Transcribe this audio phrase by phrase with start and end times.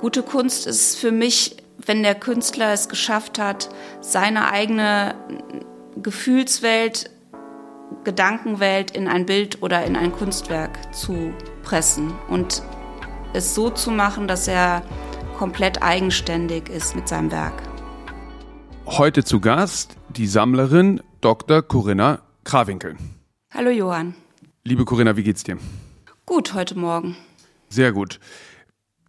[0.00, 3.70] Gute Kunst ist für mich, wenn der Künstler es geschafft hat,
[4.02, 5.14] seine eigene
[6.02, 7.10] Gefühlswelt,
[8.04, 11.32] Gedankenwelt in ein Bild oder in ein Kunstwerk zu
[11.62, 12.62] pressen und
[13.32, 14.82] es so zu machen, dass er
[15.38, 17.62] komplett eigenständig ist mit seinem Werk.
[18.84, 21.62] Heute zu Gast die Sammlerin Dr.
[21.62, 22.96] Corinna Krawinkel.
[23.50, 24.14] Hallo Johann.
[24.62, 25.56] Liebe Corinna, wie geht's dir?
[26.26, 27.16] Gut heute Morgen.
[27.70, 28.20] Sehr gut.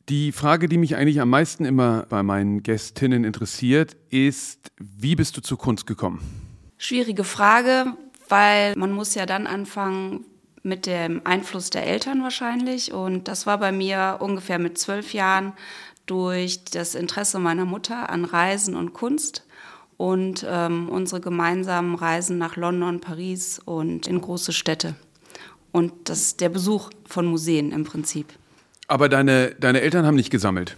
[0.10, 5.36] Die Frage, die mich eigentlich am meisten immer bei meinen Gästinnen interessiert, ist, wie bist
[5.36, 6.22] du zur Kunst gekommen?
[6.78, 7.94] Schwierige Frage,
[8.30, 10.26] weil man muss ja dann anfangen
[10.64, 12.94] mit dem Einfluss der Eltern wahrscheinlich.
[12.94, 15.52] Und das war bei mir ungefähr mit zwölf Jahren
[16.06, 19.46] durch das Interesse meiner Mutter an Reisen und Kunst
[19.98, 24.96] und ähm, unsere gemeinsamen Reisen nach London, Paris und in große Städte.
[25.74, 28.32] Und das der Besuch von Museen im Prinzip.
[28.88, 30.78] Aber deine, deine Eltern haben nicht gesammelt?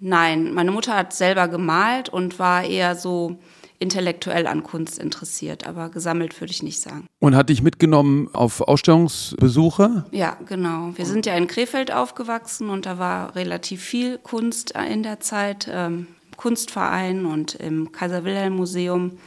[0.00, 3.38] Nein, meine Mutter hat selber gemalt und war eher so
[3.78, 7.06] intellektuell an Kunst interessiert, aber gesammelt würde ich nicht sagen.
[7.18, 10.04] Und hat dich mitgenommen auf Ausstellungsbesuche?
[10.12, 10.92] Ja, genau.
[10.94, 15.68] Wir sind ja in Krefeld aufgewachsen und da war relativ viel Kunst in der Zeit,
[15.70, 19.18] ähm, im Kunstverein und im Kaiser Wilhelm Museum.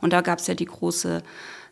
[0.00, 1.22] Und da gab es ja die große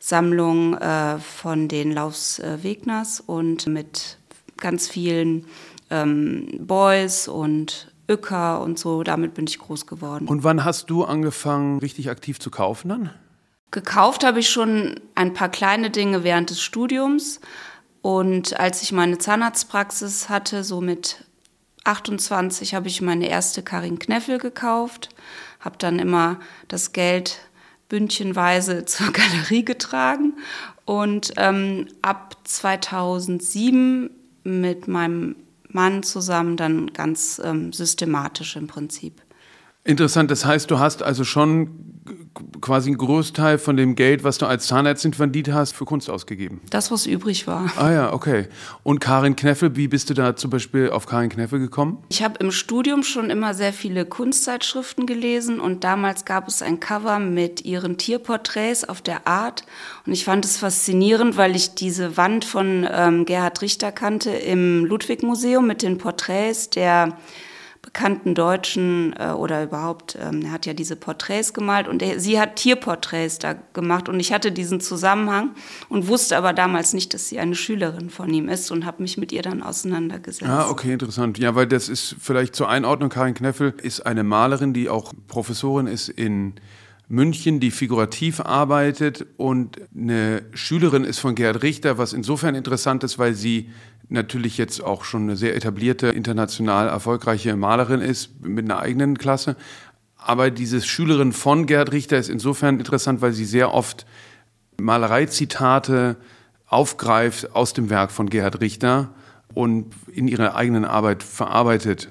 [0.01, 4.19] Sammlung äh, von den Laufs äh, Wegners und mit
[4.57, 5.47] ganz vielen
[5.93, 9.03] ähm, Boys und Öcker und so.
[9.03, 10.27] Damit bin ich groß geworden.
[10.27, 13.11] Und wann hast du angefangen, richtig aktiv zu kaufen dann?
[13.71, 17.41] Gekauft habe ich schon ein paar kleine Dinge während des Studiums.
[18.01, 21.25] Und als ich meine Zahnarztpraxis hatte, so mit
[21.85, 25.11] 28, habe ich meine erste Karin Kneffel gekauft,
[25.61, 27.39] habe dann immer das Geld
[27.89, 30.35] bündchenweise zur Galerie getragen
[30.85, 34.11] und ähm, ab 2007
[34.45, 35.37] mit meinem
[35.75, 39.22] Mann zusammen dann ganz ähm, systematisch im Prinzip.
[39.85, 41.93] Interessant, das heißt, du hast also schon
[42.61, 46.61] quasi einen Großteil von dem Geld, was du als Zahnärztin verdient hast, für Kunst ausgegeben.
[46.71, 47.71] Das, was übrig war.
[47.77, 48.47] Ah ja, okay.
[48.83, 51.99] Und Karin Kneffel, wie bist du da zum Beispiel auf Karin Kneffel gekommen?
[52.09, 56.81] Ich habe im Studium schon immer sehr viele Kunstzeitschriften gelesen und damals gab es ein
[56.81, 59.65] Cover mit ihren Tierporträts auf der Art
[60.07, 64.85] und ich fand es faszinierend, weil ich diese Wand von ähm, Gerhard Richter kannte im
[64.85, 67.17] Ludwig-Museum mit den Porträts der
[67.83, 72.41] bekannten Deutschen äh, oder überhaupt, ähm, er hat ja diese Porträts gemalt und er, sie
[72.41, 75.51] hat Tierporträts da gemacht und ich hatte diesen Zusammenhang
[75.89, 79.19] und wusste aber damals nicht, dass sie eine Schülerin von ihm ist und habe mich
[79.19, 80.49] mit ihr dann auseinandergesetzt.
[80.49, 81.39] Ah, okay, interessant.
[81.39, 85.89] Ja, weil das ist vielleicht zur Einordnung, Karin Kneffel ist eine Malerin, die auch Professorin
[85.89, 86.55] ist in
[87.09, 93.19] München, die figurativ arbeitet und eine Schülerin ist von Gerhard Richter, was insofern interessant ist,
[93.19, 93.71] weil sie
[94.09, 99.57] natürlich jetzt auch schon eine sehr etablierte, international erfolgreiche Malerin ist mit einer eigenen Klasse.
[100.17, 104.07] Aber diese Schülerin von Gerhard Richter ist insofern interessant, weil sie sehr oft
[104.81, 106.17] Malereizitate
[106.67, 109.13] aufgreift aus dem Werk von Gerhard Richter
[109.53, 112.09] und in ihrer eigenen Arbeit verarbeitet.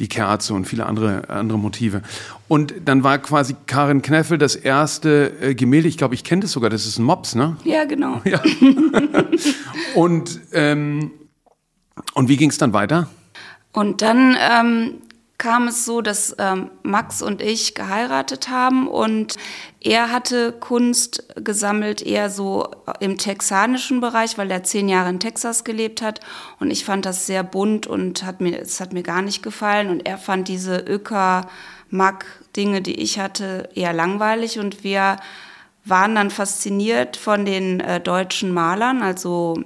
[0.00, 2.02] Die Kerze und viele andere, andere Motive.
[2.48, 6.52] Und dann war quasi Karin Kneffel das erste äh, Gemälde, ich glaube, ich kenne das
[6.52, 7.56] sogar, das ist ein Mops, ne?
[7.64, 8.20] Ja, genau.
[8.24, 8.42] Ja.
[9.94, 11.12] und ähm,
[12.14, 13.08] und wie ging es dann weiter?
[13.72, 14.94] Und dann ähm,
[15.38, 19.36] kam es so, dass ähm, Max und ich geheiratet haben und
[19.80, 22.70] er hatte Kunst gesammelt eher so
[23.00, 26.20] im texanischen Bereich, weil er zehn Jahre in Texas gelebt hat.
[26.58, 29.90] Und ich fand das sehr bunt und hat mir, es hat mir gar nicht gefallen.
[29.90, 31.48] Und er fand diese Öker,
[31.88, 32.24] Mack
[32.56, 34.58] Dinge, die ich hatte, eher langweilig.
[34.58, 35.18] Und wir
[35.84, 39.62] waren dann fasziniert von den äh, deutschen Malern, also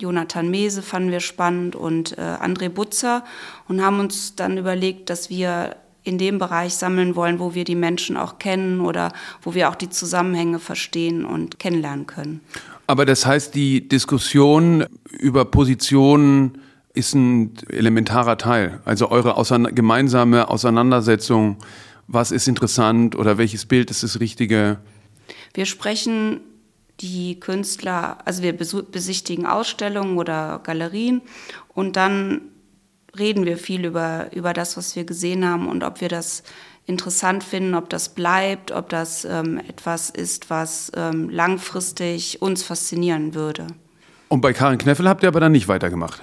[0.00, 3.24] Jonathan Mese fanden wir spannend und äh, André Butzer
[3.68, 7.74] und haben uns dann überlegt, dass wir in dem Bereich sammeln wollen, wo wir die
[7.74, 9.12] Menschen auch kennen oder
[9.42, 12.40] wo wir auch die Zusammenhänge verstehen und kennenlernen können.
[12.86, 14.86] Aber das heißt, die Diskussion
[15.18, 16.58] über Positionen
[16.94, 18.80] ist ein elementarer Teil.
[18.84, 21.58] Also eure ausein gemeinsame Auseinandersetzung,
[22.08, 24.78] was ist interessant oder welches Bild ist das Richtige?
[25.54, 26.40] Wir sprechen
[27.00, 31.22] die Künstler, also wir besichtigen Ausstellungen oder Galerien
[31.74, 32.42] und dann
[33.18, 36.42] reden wir viel über, über das, was wir gesehen haben und ob wir das
[36.86, 43.34] interessant finden, ob das bleibt, ob das ähm, etwas ist, was ähm, langfristig uns faszinieren
[43.34, 43.66] würde.
[44.28, 46.22] Und bei Karin Kneffel habt ihr aber dann nicht weitergemacht?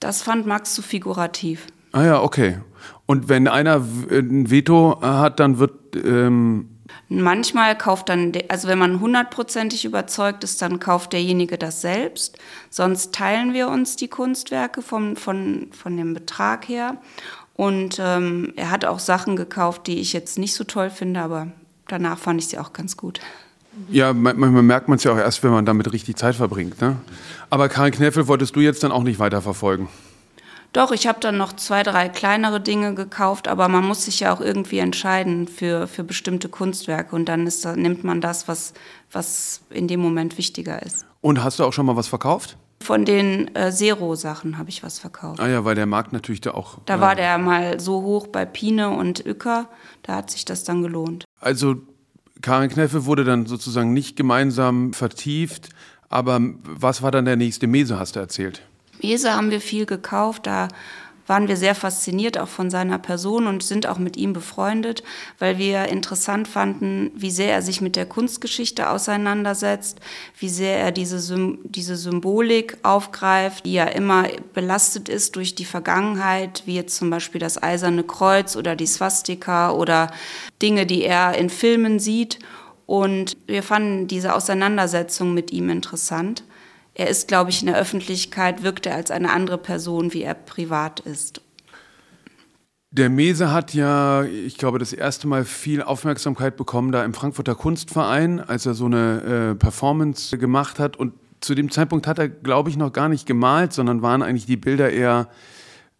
[0.00, 1.66] Das fand Max zu figurativ.
[1.92, 2.58] Ah ja, okay.
[3.06, 3.76] Und wenn einer
[4.10, 6.73] ein Veto hat, dann wird ähm,
[7.22, 12.38] Manchmal kauft dann, also wenn man hundertprozentig überzeugt ist, dann kauft derjenige das selbst.
[12.70, 16.96] Sonst teilen wir uns die Kunstwerke vom, von, von dem Betrag her.
[17.54, 21.48] Und ähm, er hat auch Sachen gekauft, die ich jetzt nicht so toll finde, aber
[21.88, 23.20] danach fand ich sie auch ganz gut.
[23.90, 26.80] Ja, manchmal merkt man es ja auch erst, wenn man damit richtig Zeit verbringt.
[26.80, 26.96] Ne?
[27.50, 29.88] Aber Karin Kneffel wolltest du jetzt dann auch nicht weiterverfolgen?
[30.74, 34.34] Doch, ich habe dann noch zwei, drei kleinere Dinge gekauft, aber man muss sich ja
[34.34, 38.74] auch irgendwie entscheiden für, für bestimmte Kunstwerke und dann ist, nimmt man das, was,
[39.12, 41.06] was in dem Moment wichtiger ist.
[41.20, 42.56] Und hast du auch schon mal was verkauft?
[42.80, 45.38] Von den äh, Zero-Sachen habe ich was verkauft.
[45.38, 46.78] Ah ja, weil der Markt natürlich da auch.
[46.86, 49.68] Da äh, war der mal so hoch bei Pine und Uecker,
[50.02, 51.24] da hat sich das dann gelohnt.
[51.40, 51.76] Also
[52.42, 55.68] Karin Kneffe wurde dann sozusagen nicht gemeinsam vertieft,
[56.08, 58.62] aber was war dann der nächste Mese, hast du erzählt?
[59.04, 60.68] Mese haben wir viel gekauft, da
[61.26, 65.02] waren wir sehr fasziniert auch von seiner Person und sind auch mit ihm befreundet,
[65.38, 70.00] weil wir interessant fanden, wie sehr er sich mit der Kunstgeschichte auseinandersetzt,
[70.38, 71.18] wie sehr er diese,
[71.64, 77.40] diese Symbolik aufgreift, die ja immer belastet ist durch die Vergangenheit, wie jetzt zum Beispiel
[77.40, 80.10] das Eiserne Kreuz oder die Swastika oder
[80.60, 82.38] Dinge, die er in Filmen sieht.
[82.86, 86.44] Und wir fanden diese Auseinandersetzung mit ihm interessant
[86.94, 90.34] er ist, glaube ich, in der Öffentlichkeit, wirkt er als eine andere Person, wie er
[90.34, 91.40] privat ist.
[92.92, 97.56] Der Mese hat ja, ich glaube, das erste Mal viel Aufmerksamkeit bekommen da im Frankfurter
[97.56, 100.96] Kunstverein, als er so eine äh, Performance gemacht hat.
[100.96, 104.46] Und zu dem Zeitpunkt hat er, glaube ich, noch gar nicht gemalt, sondern waren eigentlich
[104.46, 105.28] die Bilder eher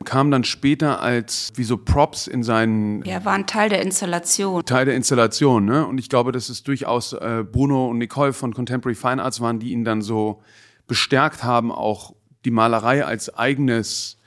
[0.02, 3.02] kamen dann später als wie so Props in seinen.
[3.04, 4.64] Ja, waren Teil der Installation.
[4.64, 5.86] Teil der Installation, ne?
[5.86, 9.60] Und ich glaube, das ist durchaus äh, Bruno und Nicole von Contemporary Fine Arts waren,
[9.60, 10.42] die ihn dann so
[10.86, 12.14] bestärkt haben, auch
[12.44, 14.18] die Malerei als eigenes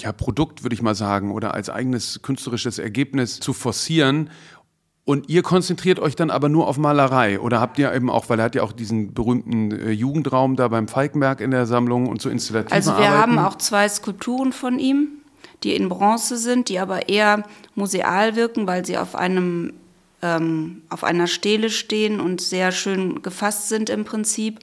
[0.00, 4.30] ja, Produkt, würde ich mal sagen, oder als eigenes künstlerisches Ergebnis zu forcieren.
[5.04, 8.38] Und ihr konzentriert euch dann aber nur auf Malerei oder habt ihr eben auch, weil
[8.38, 12.22] er hat ja auch diesen berühmten äh, Jugendraum da beim Falkenberg in der Sammlung und
[12.22, 13.20] so installative Also wir Arbeiten.
[13.20, 15.08] haben auch zwei Skulpturen von ihm,
[15.62, 17.42] die in Bronze sind, die aber eher
[17.74, 19.74] museal wirken, weil sie auf einem
[20.22, 24.60] ähm, auf einer Stele stehen und sehr schön gefasst sind im Prinzip.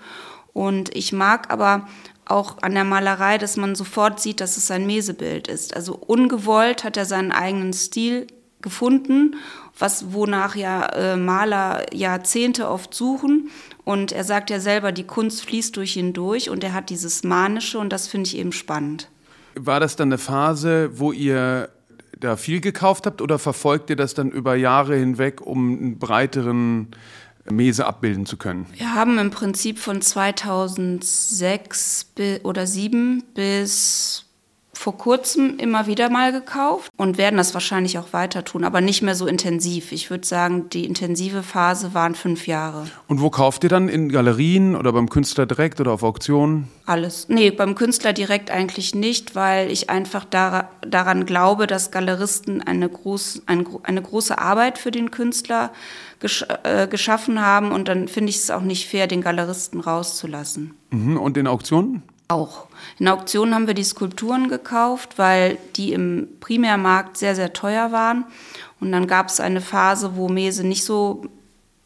[0.54, 1.88] Und ich mag aber
[2.26, 5.76] auch an der Malerei, dass man sofort sieht, dass es ein Mesebild ist.
[5.76, 8.28] Also ungewollt hat er seinen eigenen Stil
[8.62, 9.36] gefunden,
[9.78, 13.50] was wonach ja äh, Maler Jahrzehnte oft suchen.
[13.84, 17.24] Und er sagt ja selber, die Kunst fließt durch ihn durch und er hat dieses
[17.24, 19.10] Manische und das finde ich eben spannend.
[19.56, 21.70] War das dann eine Phase, wo ihr
[22.20, 26.90] da viel gekauft habt oder verfolgt ihr das dann über Jahre hinweg, um einen breiteren
[27.50, 28.66] Mese abbilden zu können?
[28.74, 32.12] Wir haben im Prinzip von 2006
[32.44, 34.26] oder 2007 bis
[34.82, 39.04] vor kurzem immer wieder mal gekauft und werden das wahrscheinlich auch weiter tun, aber nicht
[39.04, 39.92] mehr so intensiv.
[39.92, 42.88] Ich würde sagen, die intensive Phase waren fünf Jahre.
[43.08, 43.90] Und wo kauft ihr dann?
[43.90, 46.68] In Galerien oder beim Künstler direkt oder auf Auktionen?
[46.88, 47.28] Alles.
[47.30, 53.44] Nee, beim Künstler direkt eigentlich nicht, weil ich einfach daran glaube, dass Galeristen eine, groß,
[53.46, 55.72] eine große Arbeit für den Künstler
[56.20, 60.74] gesch äh, geschaffen haben und dann finde ich es auch nicht fair, den Galeristen rauszulassen.
[60.90, 61.18] Mhm.
[61.18, 62.04] Und in Auktionen?
[62.32, 62.68] Auch.
[62.98, 68.24] In Auktionen haben wir die Skulpturen gekauft, weil die im Primärmarkt sehr, sehr teuer waren.
[68.80, 71.26] Und dann gab es eine Phase, wo Mese nicht so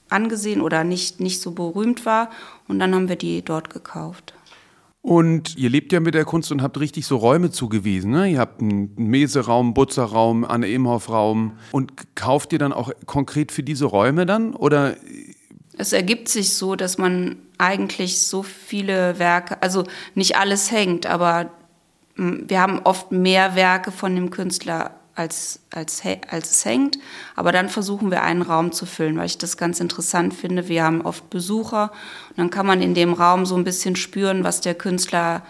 [0.09, 2.29] angesehen oder nicht, nicht so berühmt war.
[2.67, 4.35] Und dann haben wir die dort gekauft.
[5.01, 8.11] Und ihr lebt ja mit der Kunst und habt richtig so Räume zugewiesen.
[8.11, 8.29] Ne?
[8.29, 11.53] Ihr habt einen Mese-Raum, Butzer-Raum, Anne-Imhoff-Raum.
[11.71, 14.53] Und kauft ihr dann auch konkret für diese Räume dann?
[14.53, 14.95] Oder
[15.77, 21.51] es ergibt sich so, dass man eigentlich so viele Werke, also nicht alles hängt, aber
[22.15, 26.97] wir haben oft mehr Werke von dem Künstler als, als, als es hängt.
[27.35, 30.67] Aber dann versuchen wir einen Raum zu füllen, weil ich das ganz interessant finde.
[30.67, 31.91] Wir haben oft Besucher
[32.29, 35.41] und dann kann man in dem Raum so ein bisschen spüren, was der Künstler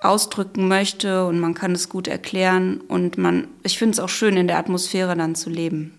[0.00, 4.36] ausdrücken möchte und man kann es gut erklären und man, ich finde es auch schön,
[4.36, 5.98] in der Atmosphäre dann zu leben,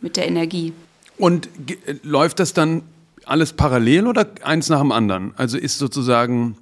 [0.00, 0.72] mit der Energie.
[1.18, 1.48] Und
[2.02, 2.82] läuft das dann
[3.24, 5.32] alles parallel oder eins nach dem anderen?
[5.36, 6.56] Also ist sozusagen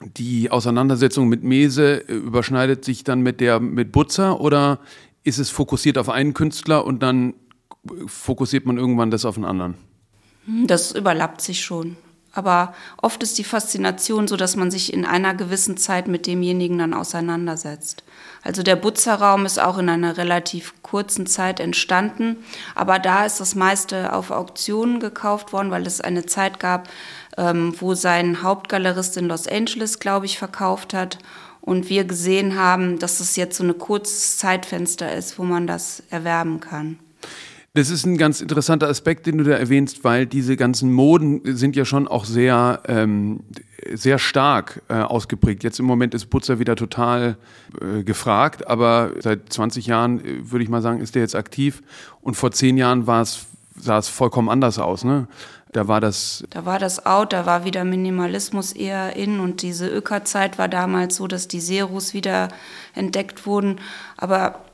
[0.00, 4.78] die Auseinandersetzung mit Mese äh, überschneidet sich dann mit der mit Butzer oder
[5.24, 7.34] ist es fokussiert auf einen Künstler und dann
[8.06, 9.74] fokussiert man irgendwann das auf einen anderen?
[10.66, 11.96] Das überlappt sich schon.
[12.38, 16.78] Aber oft ist die Faszination so, dass man sich in einer gewissen Zeit mit demjenigen
[16.78, 18.04] dann auseinandersetzt.
[18.44, 22.36] Also der Butzerraum ist auch in einer relativ kurzen Zeit entstanden,
[22.76, 26.88] aber da ist das meiste auf Auktionen gekauft worden, weil es eine Zeit gab,
[27.36, 31.18] ähm, wo sein Hauptgalerist in Los Angeles, glaube ich, verkauft hat.
[31.60, 36.04] Und wir gesehen haben, dass es jetzt so ein kurzes Zeitfenster ist, wo man das
[36.08, 37.00] erwerben kann.
[37.78, 41.76] Das ist ein ganz interessanter Aspekt, den du da erwähnst, weil diese ganzen Moden sind
[41.76, 43.44] ja schon auch sehr, ähm,
[43.94, 45.62] sehr stark äh, ausgeprägt.
[45.62, 47.36] Jetzt im Moment ist Putzer wieder total
[47.80, 51.84] äh, gefragt, aber seit 20 Jahren, äh, würde ich mal sagen, ist der jetzt aktiv.
[52.20, 55.04] Und vor zehn Jahren sah es vollkommen anders aus.
[55.04, 55.28] Ne?
[55.70, 56.42] Da war das.
[56.50, 61.14] Da war das out, da war wieder Minimalismus eher in und diese Öka-Zeit war damals
[61.14, 62.48] so, dass die Serus wieder
[62.96, 63.76] entdeckt wurden.
[64.16, 64.64] Aber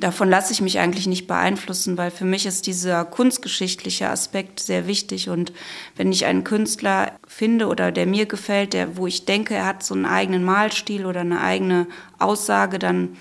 [0.00, 4.86] davon lasse ich mich eigentlich nicht beeinflussen, weil für mich ist dieser kunstgeschichtliche Aspekt sehr
[4.86, 5.28] wichtig.
[5.28, 5.52] Und
[5.96, 9.82] wenn ich einen Künstler finde oder der mir gefällt, der, wo ich denke, er hat
[9.82, 11.86] so einen eigenen Malstil oder eine eigene
[12.18, 13.16] Aussage, dann,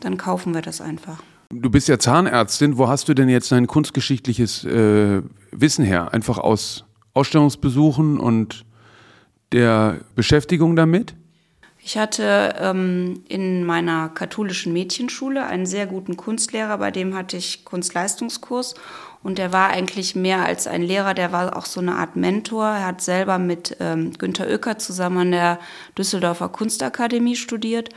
[0.00, 1.22] dann kaufen wir das einfach.
[1.50, 2.76] Du bist ja Zahnärztin.
[2.76, 6.12] Wo hast du denn jetzt dein kunstgeschichtliches äh, Wissen her?
[6.12, 8.64] Einfach aus Ausstellungsbesuchen und
[9.52, 11.14] der Beschäftigung damit?
[11.88, 17.64] Ich hatte ähm, in meiner katholischen Mädchenschule einen sehr guten Kunstlehrer, bei dem hatte ich
[17.64, 18.74] Kunstleistungskurs
[19.22, 22.64] und der war eigentlich mehr als ein Lehrer, der war auch so eine Art Mentor.
[22.64, 25.60] Er hat selber mit ähm, Günter Oecker zusammen an der
[25.96, 27.90] Düsseldorfer Kunstakademie studiert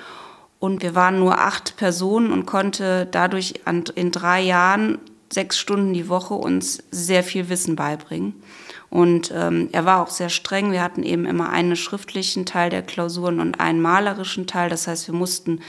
[0.59, 3.55] und wir waren nur acht Personen und konnte dadurch
[3.95, 4.99] in drei Jahren
[5.33, 8.35] sechs Stunden die Woche uns sehr viel Wissen beibringen.
[8.89, 10.71] Und ähm, er war auch sehr streng.
[10.71, 14.69] Wir hatten eben immer einen schriftlichen Teil der Klausuren und einen malerischen Teil.
[14.69, 15.61] Das heißt, wir mussten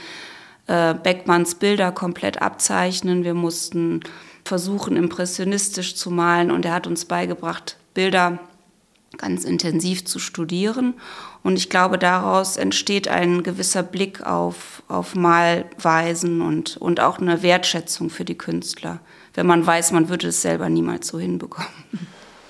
[0.67, 3.23] äh, Beckmanns Bilder komplett abzeichnen.
[3.23, 4.01] Wir mussten
[4.43, 6.49] versuchen, impressionistisch zu malen.
[6.49, 8.39] Und er hat uns beigebracht, Bilder
[9.17, 10.95] ganz intensiv zu studieren.
[11.43, 17.43] Und ich glaube, daraus entsteht ein gewisser Blick auf, auf Malweisen und, und auch eine
[17.43, 18.99] Wertschätzung für die Künstler,
[19.33, 21.69] wenn man weiß, man würde es selber niemals so hinbekommen.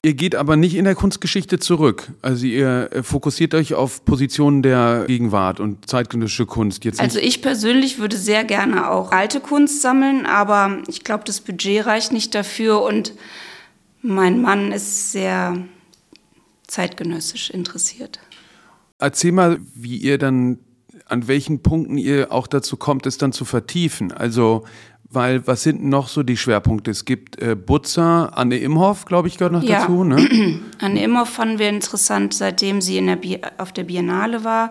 [0.03, 2.11] Ihr geht aber nicht in der Kunstgeschichte zurück.
[2.23, 6.83] Also ihr äh, fokussiert euch auf Positionen der Gegenwart und zeitgenössische Kunst.
[6.85, 11.39] Jetzt also ich persönlich würde sehr gerne auch alte Kunst sammeln, aber ich glaube, das
[11.39, 13.13] Budget reicht nicht dafür und
[14.01, 15.55] mein Mann ist sehr
[16.65, 18.19] zeitgenössisch interessiert.
[18.97, 20.57] Erzähl mal, wie ihr dann,
[21.05, 24.11] an welchen Punkten ihr auch dazu kommt, es dann zu vertiefen.
[24.11, 24.63] Also
[25.11, 26.89] weil was sind noch so die Schwerpunkte?
[26.89, 29.81] Es gibt äh, Butzer, Anne Imhoff, glaube ich, gehört noch ja.
[29.81, 30.03] dazu.
[30.03, 30.59] Ne?
[30.79, 33.19] Anne Imhoff fanden wir interessant, seitdem sie in der
[33.57, 34.69] auf der Biennale war.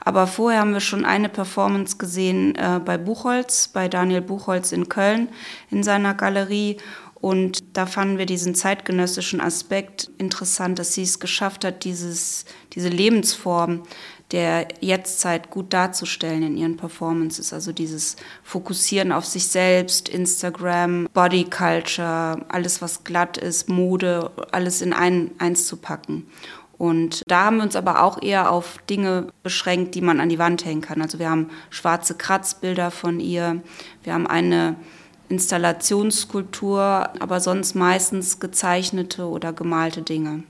[0.00, 4.88] Aber vorher haben wir schon eine Performance gesehen äh, bei Buchholz, bei Daniel Buchholz in
[4.88, 5.28] Köln
[5.70, 6.76] in seiner Galerie.
[7.14, 12.88] Und da fanden wir diesen zeitgenössischen Aspekt interessant, dass sie es geschafft hat, dieses, diese
[12.88, 13.82] Lebensform
[14.32, 17.52] der Jetztzeit gut darzustellen in ihren Performances.
[17.52, 24.82] Also dieses Fokussieren auf sich selbst, Instagram, Body Culture, alles was glatt ist, Mode, alles
[24.82, 26.26] in ein, eins zu packen.
[26.78, 30.38] Und da haben wir uns aber auch eher auf Dinge beschränkt, die man an die
[30.38, 31.02] Wand hängen kann.
[31.02, 33.60] Also wir haben schwarze Kratzbilder von ihr,
[34.02, 34.76] wir haben eine
[35.28, 40.44] Installationsskulptur, aber sonst meistens gezeichnete oder gemalte Dinge.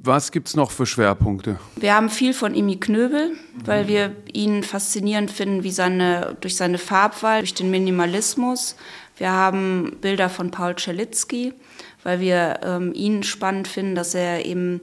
[0.00, 1.58] Was gibt es noch für Schwerpunkte?
[1.76, 3.32] Wir haben viel von Imi Knöbel,
[3.64, 8.76] weil wir ihn faszinierend finden wie seine, durch seine Farbwahl, durch den Minimalismus.
[9.16, 11.52] Wir haben Bilder von Paul Czerlitzky,
[12.04, 14.80] weil wir ähm, ihn spannend finden, dass er eben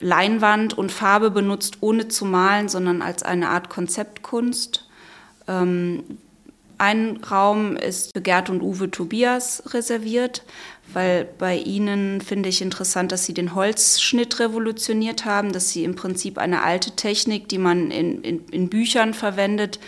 [0.00, 4.88] Leinwand und Farbe benutzt, ohne zu malen, sondern als eine Art Konzeptkunst.
[5.48, 6.02] Ähm,
[6.78, 10.42] ein Raum ist für Gerd und Uwe Tobias reserviert,
[10.92, 15.96] weil bei ihnen finde ich interessant, dass sie den Holzschnitt revolutioniert haben, dass sie im
[15.96, 19.80] Prinzip eine alte Technik, die man in, in, in Büchern verwendet,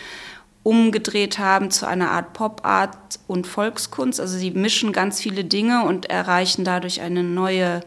[0.63, 4.19] umgedreht haben zu einer Art Pop-Art und Volkskunst.
[4.19, 7.79] Also sie mischen ganz viele Dinge und erreichen dadurch eine neue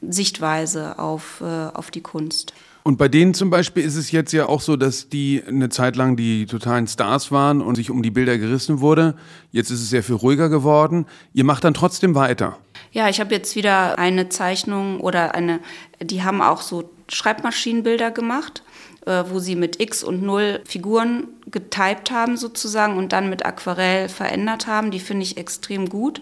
[0.00, 2.52] Sichtweise auf, äh, auf die Kunst.
[2.82, 5.96] Und bei denen zum Beispiel ist es jetzt ja auch so, dass die eine Zeit
[5.96, 9.14] lang die totalen Stars waren und sich um die Bilder gerissen wurde.
[9.52, 11.06] Jetzt ist es sehr viel ruhiger geworden.
[11.34, 12.58] Ihr macht dann trotzdem weiter.
[12.92, 15.60] Ja, ich habe jetzt wieder eine Zeichnung oder eine,
[16.00, 18.62] die haben auch so Schreibmaschinenbilder gemacht,
[19.06, 24.08] äh, wo sie mit X und Null Figuren getypt haben sozusagen und dann mit Aquarell
[24.08, 24.90] verändert haben.
[24.90, 26.20] Die finde ich extrem gut.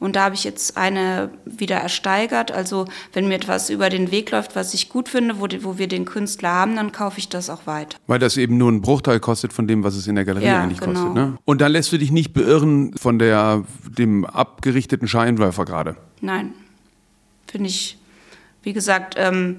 [0.00, 2.52] Und da habe ich jetzt eine wieder ersteigert.
[2.52, 5.78] Also wenn mir etwas über den Weg läuft, was ich gut finde, wo, die, wo
[5.78, 7.96] wir den Künstler haben, dann kaufe ich das auch weiter.
[8.06, 10.62] Weil das eben nur ein Bruchteil kostet von dem, was es in der Galerie ja,
[10.62, 10.92] eigentlich genau.
[10.92, 11.14] kostet.
[11.14, 11.38] Ne?
[11.44, 13.64] Und da lässt du dich nicht beirren von der,
[13.96, 15.96] dem abgerichteten Scheinwerfer gerade?
[16.20, 16.52] Nein.
[17.46, 17.98] Finde ich,
[18.62, 19.58] wie gesagt, ähm,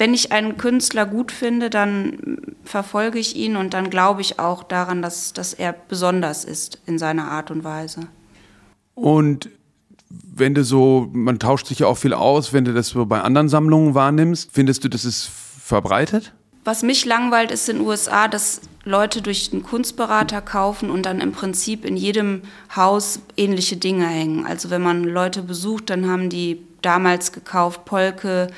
[0.00, 4.62] wenn ich einen Künstler gut finde, dann verfolge ich ihn und dann glaube ich auch
[4.62, 8.08] daran, dass, dass er besonders ist in seiner Art und Weise.
[9.00, 9.48] Und
[10.10, 13.20] wenn du so, man tauscht sich ja auch viel aus, wenn du das so bei
[13.20, 15.30] anderen Sammlungen wahrnimmst, findest du, das ist
[15.64, 16.32] verbreitet?
[16.64, 21.20] Was mich langweilt, ist in den USA, dass Leute durch einen Kunstberater kaufen und dann
[21.20, 22.42] im Prinzip in jedem
[22.74, 24.46] Haus ähnliche Dinge hängen.
[24.46, 28.48] Also wenn man Leute besucht, dann haben die damals gekauft Polke,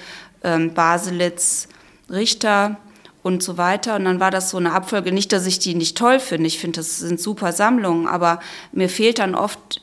[0.43, 1.69] ähm, Baselitz,
[2.11, 2.77] Richter
[3.23, 3.97] und so weiter.
[3.97, 5.13] Und dann war das so eine Abfolge.
[5.13, 6.47] Nicht, dass ich die nicht toll finde.
[6.47, 8.41] Ich finde, das sind super Sammlungen, aber
[8.73, 9.82] mir fehlt dann oft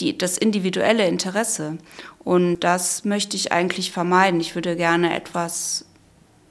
[0.00, 1.78] die, das individuelle Interesse.
[2.24, 4.40] Und das möchte ich eigentlich vermeiden.
[4.40, 5.86] Ich würde gerne etwas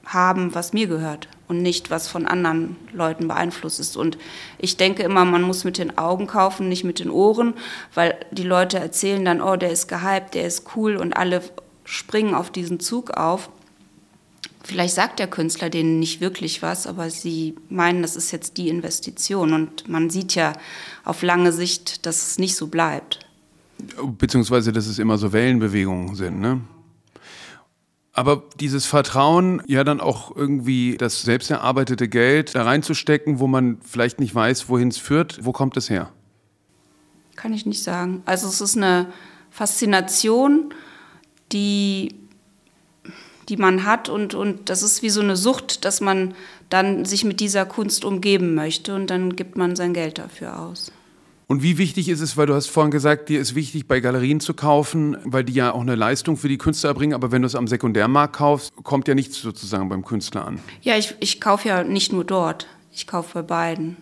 [0.04, 3.96] haben, was mir gehört und nicht, was von anderen Leuten beeinflusst ist.
[3.96, 4.18] Und
[4.58, 7.54] ich denke immer, man muss mit den Augen kaufen, nicht mit den Ohren,
[7.94, 11.42] weil die Leute erzählen dann, oh, der ist gehypt, der ist cool und alle
[11.84, 13.50] springen auf diesen Zug auf.
[14.62, 18.68] Vielleicht sagt der Künstler denen nicht wirklich was, aber sie meinen, das ist jetzt die
[18.68, 19.52] Investition.
[19.52, 20.52] Und man sieht ja
[21.04, 23.29] auf lange Sicht, dass es nicht so bleibt.
[24.18, 26.60] Beziehungsweise, dass es immer so Wellenbewegungen sind, ne?
[28.12, 33.78] Aber dieses Vertrauen, ja dann auch irgendwie das selbst erarbeitete Geld da reinzustecken, wo man
[33.82, 36.10] vielleicht nicht weiß, wohin es führt, wo kommt es her?
[37.36, 38.22] Kann ich nicht sagen.
[38.26, 39.06] Also es ist eine
[39.50, 40.74] Faszination,
[41.52, 42.14] die
[43.50, 46.34] die man hat und, und das ist wie so eine Sucht, dass man
[46.68, 50.92] dann sich mit dieser Kunst umgeben möchte und dann gibt man sein Geld dafür aus.
[51.50, 54.38] Und wie wichtig ist es, weil du hast vorhin gesagt, dir ist wichtig, bei Galerien
[54.38, 57.46] zu kaufen, weil die ja auch eine Leistung für die Künstler erbringen, aber wenn du
[57.46, 60.60] es am Sekundärmarkt kaufst, kommt ja nichts sozusagen beim Künstler an.
[60.82, 63.96] Ja, ich, ich kaufe ja nicht nur dort, ich kaufe bei beiden.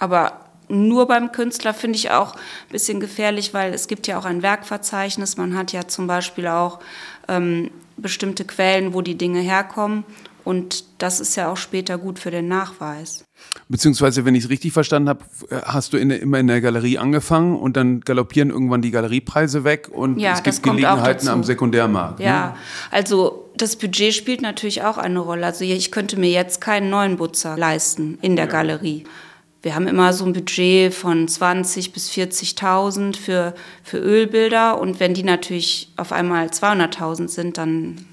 [0.00, 4.24] Aber nur beim Künstler finde ich auch ein bisschen gefährlich, weil es gibt ja auch
[4.24, 5.36] ein Werkverzeichnis.
[5.36, 6.80] Man hat ja zum Beispiel auch
[7.28, 10.02] ähm, bestimmte Quellen, wo die Dinge herkommen.
[10.44, 13.24] Und das ist ja auch später gut für den Nachweis.
[13.68, 15.24] Beziehungsweise, wenn ich es richtig verstanden habe,
[15.64, 19.88] hast du in, immer in der Galerie angefangen und dann galoppieren irgendwann die Galeriepreise weg
[19.90, 22.20] und ja, es gibt Gelegenheiten am Sekundärmarkt.
[22.20, 22.54] Ja, ne?
[22.90, 25.46] also das Budget spielt natürlich auch eine Rolle.
[25.46, 28.50] Also ich könnte mir jetzt keinen neuen Butzer leisten in der ja.
[28.50, 29.04] Galerie.
[29.62, 35.14] Wir haben immer so ein Budget von 20 bis 40.000 für, für Ölbilder und wenn
[35.14, 38.04] die natürlich auf einmal 200.000 sind, dann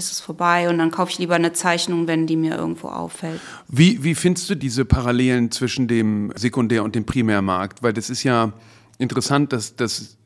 [0.00, 3.40] ist es vorbei und dann kaufe ich lieber eine Zeichnung, wenn die mir irgendwo auffällt.
[3.68, 7.82] Wie, wie findest du diese Parallelen zwischen dem Sekundär- und dem Primärmarkt?
[7.82, 8.52] Weil das ist ja
[8.98, 10.16] interessant, dass das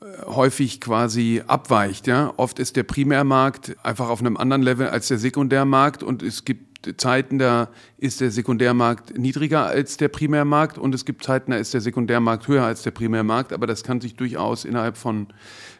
[0.00, 2.06] äh, häufig quasi abweicht.
[2.06, 2.34] Ja?
[2.36, 6.68] Oft ist der Primärmarkt einfach auf einem anderen Level als der Sekundärmarkt und es gibt
[6.96, 11.74] Zeiten, da ist der Sekundärmarkt niedriger als der Primärmarkt und es gibt Zeiten, da ist
[11.74, 15.26] der Sekundärmarkt höher als der Primärmarkt, aber das kann sich durchaus innerhalb von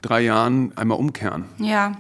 [0.02, 1.44] drei Jahren einmal umkehren.
[1.58, 1.92] Ja,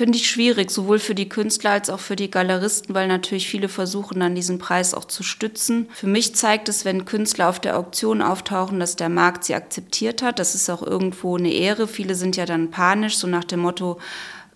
[0.00, 3.68] finde ich schwierig, sowohl für die Künstler als auch für die Galeristen, weil natürlich viele
[3.68, 5.90] versuchen, dann diesen Preis auch zu stützen.
[5.92, 10.22] Für mich zeigt es, wenn Künstler auf der Auktion auftauchen, dass der Markt sie akzeptiert
[10.22, 10.38] hat.
[10.38, 11.86] Das ist auch irgendwo eine Ehre.
[11.86, 14.00] Viele sind ja dann panisch, so nach dem Motto,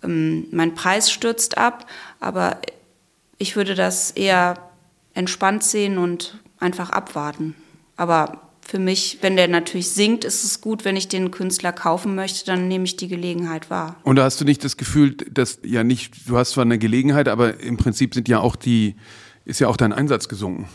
[0.02, 1.90] ähm, mein Preis stürzt ab.
[2.20, 2.56] Aber
[3.36, 4.54] ich würde das eher
[5.12, 7.54] entspannt sehen und einfach abwarten.
[7.98, 12.14] Aber für mich, wenn der natürlich singt, ist es gut, wenn ich den Künstler kaufen
[12.14, 13.96] möchte, dann nehme ich die Gelegenheit wahr.
[14.04, 17.28] Und da hast du nicht das Gefühl, dass ja nicht, du hast zwar eine Gelegenheit,
[17.28, 18.96] aber im Prinzip sind ja auch die,
[19.44, 20.66] ist ja auch dein Einsatz gesunken.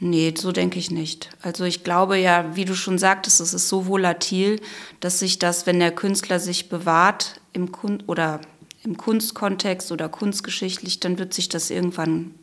[0.00, 1.30] Nee, so denke ich nicht.
[1.40, 4.60] Also ich glaube ja, wie du schon sagtest, es ist so volatil,
[5.00, 8.40] dass sich das, wenn der Künstler sich bewahrt im Kun oder
[8.84, 12.34] im Kunstkontext oder kunstgeschichtlich, dann wird sich das irgendwann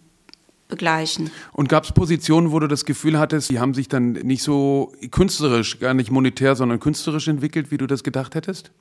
[0.68, 1.32] begleichen.
[1.52, 4.94] Und gab es Positionen, wo du das Gefühl hattest, die haben sich dann nicht so
[5.12, 8.72] künstlerisch, gar nicht monetär, sondern künstlerisch entwickelt, wie du das gedacht hättest?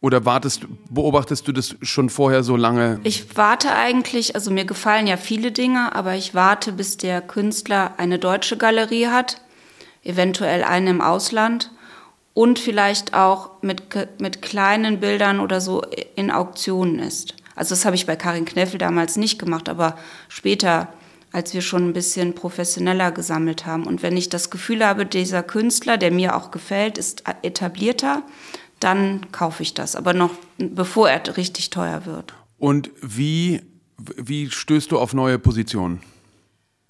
[0.00, 2.98] Oder wartest, beobachtest du das schon vorher so lange?
[3.04, 7.94] Ich warte eigentlich, also mir gefallen ja viele Dinge, aber ich warte, bis der Künstler
[7.98, 9.40] eine deutsche Galerie hat,
[10.02, 11.70] eventuell eine im Ausland
[12.34, 13.82] und vielleicht auch mit,
[14.20, 15.82] mit kleinen Bildern oder so
[16.16, 17.36] in Auktionen ist.
[17.54, 19.96] Also das habe ich bei Karin Kneffel damals nicht gemacht, aber
[20.28, 20.88] später
[21.32, 23.86] als wir schon ein bisschen professioneller gesammelt haben.
[23.86, 28.22] Und wenn ich das Gefühl habe, dieser Künstler, der mir auch gefällt, ist etablierter,
[28.80, 32.34] dann kaufe ich das, aber noch bevor er richtig teuer wird.
[32.58, 33.62] Und wie,
[33.96, 36.00] wie stößt du auf neue Positionen?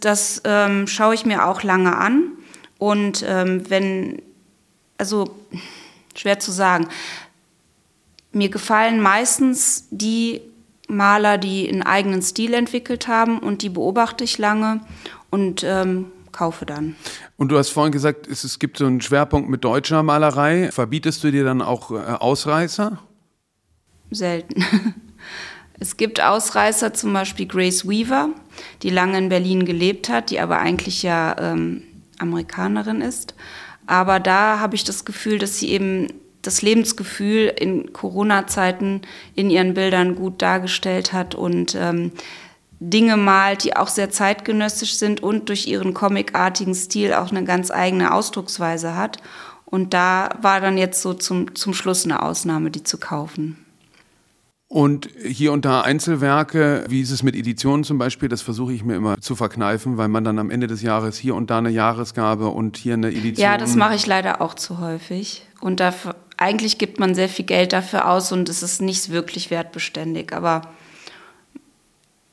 [0.00, 2.32] Das ähm, schaue ich mir auch lange an.
[2.78, 4.20] Und ähm, wenn,
[4.98, 5.36] also
[6.16, 6.88] schwer zu sagen,
[8.32, 10.40] mir gefallen meistens die
[10.88, 14.80] Maler, die einen eigenen Stil entwickelt haben und die beobachte ich lange
[15.30, 16.96] und ähm, kaufe dann.
[17.36, 20.70] Und du hast vorhin gesagt, es, es, gibt so einen Schwerpunkt mit deutscher Malerei.
[20.72, 22.98] Verbietest du dir dann auch äh, Ausreißer?
[24.10, 24.64] Selten.
[25.82, 28.28] Es gibt Ausreißer, zum Beispiel Grace Weaver,
[28.82, 31.82] die lange in Berlin gelebt hat, die aber eigentlich ja ähm,
[32.20, 33.34] Amerikanerin ist.
[33.88, 36.06] Aber da habe ich das Gefühl, dass sie eben
[36.42, 39.02] das Lebensgefühl in Corona-Zeiten
[39.34, 42.12] in ihren Bildern gut dargestellt hat und ähm,
[42.80, 47.70] Dinge malt, die auch sehr zeitgenössisch sind und durch ihren comicartigen Stil auch eine ganz
[47.70, 49.18] eigene Ausdrucksweise hat.
[49.64, 53.56] Und da war dann jetzt so zum, zum Schluss eine Ausnahme, die zu kaufen.
[54.72, 58.82] Und hier und da Einzelwerke, wie ist es mit Editionen zum Beispiel, das versuche ich
[58.82, 61.68] mir immer zu verkneifen, weil man dann am Ende des Jahres hier und da eine
[61.68, 63.44] Jahresgabe und hier eine Edition.
[63.44, 65.46] Ja, das mache ich leider auch zu häufig.
[65.60, 69.50] Und dafür, eigentlich gibt man sehr viel Geld dafür aus und es ist nicht wirklich
[69.50, 70.32] wertbeständig.
[70.32, 70.62] Aber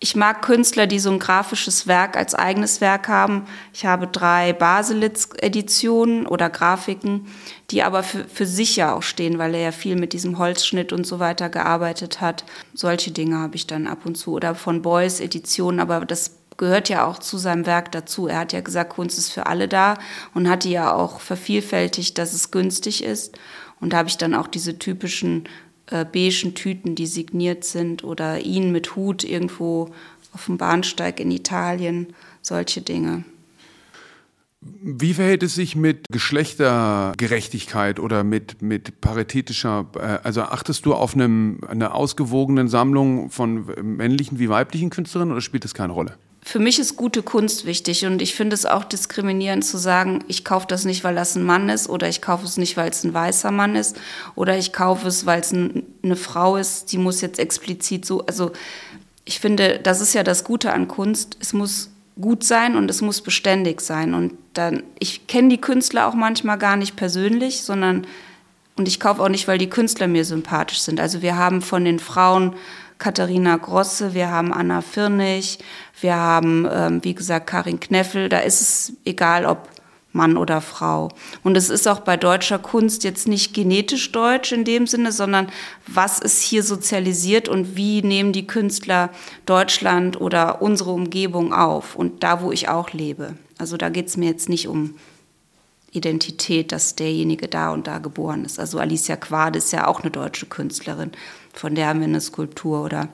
[0.02, 3.46] ich mag Künstler, die so ein grafisches Werk als eigenes Werk haben.
[3.74, 7.28] Ich habe drei Baselitz-Editionen oder Grafiken,
[7.70, 10.94] die aber für, für sich ja auch stehen, weil er ja viel mit diesem Holzschnitt
[10.94, 12.46] und so weiter gearbeitet hat.
[12.74, 14.32] Solche Dinge habe ich dann ab und zu.
[14.32, 18.28] Oder von Beuys Editionen, aber das gehört ja auch zu seinem Werk dazu.
[18.28, 19.96] Er hat ja gesagt, Kunst ist für alle da
[20.34, 23.38] und hat die ja auch vervielfältigt, dass es günstig ist.
[23.80, 25.48] Und da habe ich dann auch diese typischen
[25.88, 29.90] äh, beigen Tüten, die signiert sind oder ihn mit Hut irgendwo
[30.34, 33.24] auf dem Bahnsteig in Italien, solche Dinge.
[34.62, 41.16] Wie verhält es sich mit Geschlechtergerechtigkeit oder mit, mit paritätischer, äh, also achtest du auf
[41.16, 46.18] einem, eine ausgewogenen Sammlung von männlichen wie weiblichen Künstlerinnen oder spielt das keine Rolle?
[46.42, 50.46] Für mich ist gute Kunst wichtig und ich finde es auch diskriminierend zu sagen, ich
[50.46, 53.04] kaufe das nicht, weil das ein Mann ist oder ich kaufe es nicht, weil es
[53.04, 53.98] ein weißer Mann ist
[54.36, 58.26] oder ich kaufe es, weil es ein, eine Frau ist, die muss jetzt explizit so,
[58.26, 58.52] also
[59.26, 63.02] ich finde, das ist ja das Gute an Kunst, es muss gut sein und es
[63.02, 68.08] muss beständig sein und dann, ich kenne die Künstler auch manchmal gar nicht persönlich, sondern
[68.76, 71.02] und ich kaufe auch nicht, weil die Künstler mir sympathisch sind.
[71.02, 72.54] Also wir haben von den Frauen
[73.00, 75.58] Katharina Grosse, wir haben Anna Firnig,
[76.02, 78.28] wir haben, ähm, wie gesagt, Karin Kneffel.
[78.28, 79.70] Da ist es egal, ob
[80.12, 81.10] Mann oder Frau.
[81.44, 85.48] Und es ist auch bei deutscher Kunst jetzt nicht genetisch deutsch in dem Sinne, sondern
[85.88, 89.12] was ist hier sozialisiert und wie nehmen die Künstler
[89.46, 93.36] Deutschland oder unsere Umgebung auf und da, wo ich auch lebe.
[93.58, 94.96] Also da geht es mir jetzt nicht um
[95.92, 98.60] Identität, dass derjenige da und da geboren ist.
[98.60, 101.12] Also Alicia Quade ist ja auch eine deutsche Künstlerin
[101.60, 103.10] von der haben wir eine Skulptur oder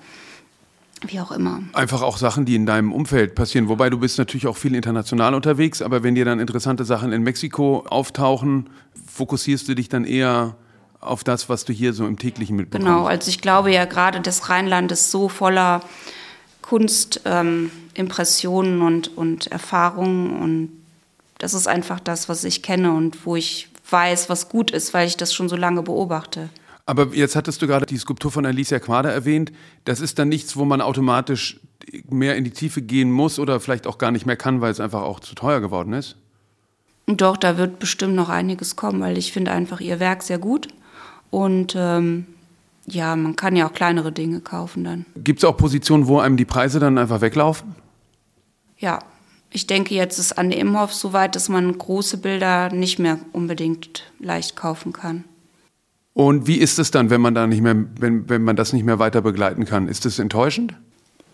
[1.01, 1.62] wie auch immer.
[1.73, 3.67] Einfach auch Sachen, die in deinem Umfeld passieren.
[3.69, 7.23] Wobei du bist natürlich auch viel international unterwegs, aber wenn dir dann interessante Sachen in
[7.23, 8.69] Mexiko auftauchen,
[9.08, 10.55] fokussierst du dich dann eher
[11.01, 12.88] auf das, was du hier so im täglichen mitbekommst.
[12.88, 15.81] Genau, also ich glaube ja gerade das Rheinland ist so voller
[16.62, 20.69] Kunst, ähm, Impressionen und, und Erfahrungen und
[21.38, 25.08] das ist einfach das, was ich kenne und wo ich weiß, was gut ist, weil
[25.08, 26.49] ich das schon so lange beobachte.
[26.86, 29.52] Aber jetzt hattest du gerade die Skulptur von Alicia Quader erwähnt.
[29.86, 31.60] Das ist dann nichts, wo man automatisch
[32.10, 34.80] mehr in die Tiefe gehen muss oder vielleicht auch gar nicht mehr kann, weil es
[34.80, 36.15] einfach auch zu teuer geworden ist?
[37.08, 40.67] Doch, da wird bestimmt noch einiges kommen, weil ich finde einfach ihr Werk sehr gut.
[41.30, 42.26] Und ähm,
[42.88, 45.06] ja, man kann ja auch kleinere Dinge kaufen dann.
[45.15, 47.76] Gibt es auch Positionen, wo einem die Preise dann einfach weglaufen?
[48.78, 49.00] Ja,
[49.52, 54.04] ich denke, jetzt ist Anne Imhoff so weit, dass man große Bilder nicht mehr unbedingt
[54.19, 55.24] leicht kaufen kann.
[56.15, 58.86] Und wie ist es dann, wenn man da nicht mehr, wenn, wenn man das nicht
[58.86, 59.89] mehr weiter begleiten kann?
[59.89, 60.73] Ist das enttäuschend?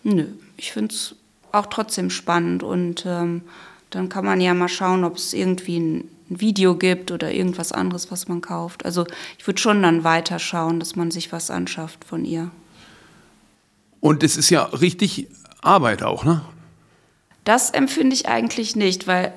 [0.02, 1.14] Nö, ich finde es
[1.52, 3.42] auch trotzdem spannend und ähm,
[3.90, 8.10] dann kann man ja mal schauen, ob es irgendwie ein Video gibt oder irgendwas anderes,
[8.10, 8.84] was man kauft.
[8.84, 9.06] Also
[9.38, 12.50] ich würde schon dann weiter schauen, dass man sich was anschafft von ihr.
[14.00, 15.28] Und es ist ja richtig
[15.60, 16.42] Arbeit auch, ne?
[17.44, 19.32] Das empfinde ich eigentlich nicht, weil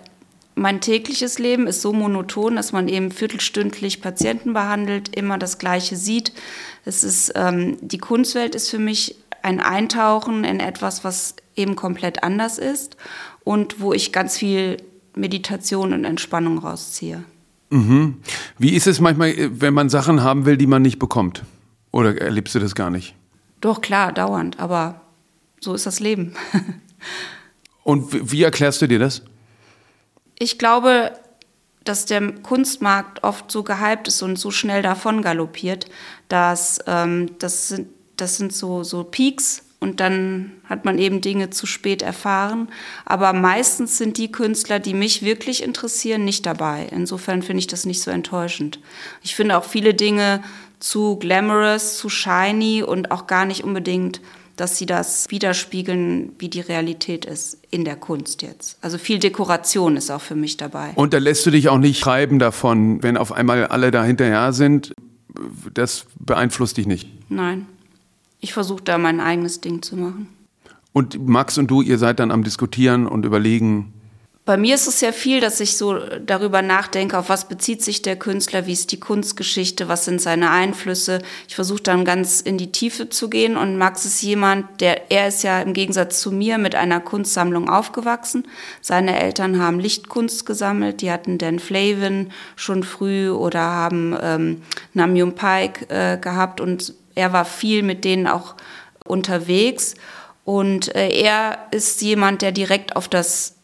[0.55, 5.97] mein tägliches Leben ist so monoton, dass man eben viertelstündlich Patienten behandelt, immer das Gleiche
[5.97, 6.31] sieht.
[6.85, 12.23] Es ist, ähm, die Kunstwelt ist für mich ein Eintauchen in etwas, was eben komplett
[12.23, 12.95] anders ist
[13.43, 14.77] und wo ich ganz viel
[15.15, 17.23] Meditation und Entspannung rausziehe.
[17.69, 18.17] Mhm.
[18.57, 21.43] Wie ist es manchmal, wenn man Sachen haben will, die man nicht bekommt?
[21.91, 23.13] Oder erlebst du das gar nicht?
[23.61, 25.01] Doch, klar, dauernd, aber
[25.59, 26.33] so ist das Leben.
[27.83, 29.21] und wie erklärst du dir das?
[30.39, 31.13] Ich glaube,
[31.83, 35.85] dass der Kunstmarkt oft so gehypt ist und so schnell davon galoppiert,
[36.27, 41.51] dass ähm, das sind, das sind so, so Peaks und dann hat man eben Dinge
[41.51, 42.69] zu spät erfahren.
[43.05, 46.87] Aber meistens sind die Künstler, die mich wirklich interessieren, nicht dabei.
[46.91, 48.79] Insofern finde ich das nicht so enttäuschend.
[49.21, 50.41] Ich finde auch viele Dinge
[50.79, 54.21] zu glamorous, zu shiny und auch gar nicht unbedingt
[54.55, 58.77] dass sie das widerspiegeln, wie die Realität ist in der Kunst jetzt.
[58.81, 60.91] Also viel Dekoration ist auch für mich dabei.
[60.95, 64.53] Und da lässt du dich auch nicht schreiben davon, wenn auf einmal alle da hinterher
[64.53, 64.93] sind.
[65.73, 67.09] Das beeinflusst dich nicht.
[67.29, 67.65] Nein.
[68.39, 70.27] Ich versuche da mein eigenes Ding zu machen.
[70.93, 73.93] Und Max und du, ihr seid dann am Diskutieren und überlegen.
[74.45, 78.03] Bei mir ist es ja viel, dass ich so darüber nachdenke, auf was bezieht sich
[78.03, 81.23] der Künstler, wie ist die Kunstgeschichte, was sind seine Einflüsse.
[81.47, 85.29] Ich versuche dann ganz in die Tiefe zu gehen und Max ist jemand, der, er
[85.29, 88.47] ist ja im Gegensatz zu mir mit einer Kunstsammlung aufgewachsen.
[88.81, 94.61] Seine Eltern haben Lichtkunst gesammelt, die hatten Dan Flavin schon früh oder haben ähm,
[94.93, 98.53] Namjoon Pike äh, gehabt und er war viel mit denen auch
[99.05, 99.95] unterwegs.
[100.43, 103.54] Und äh, er ist jemand, der direkt auf das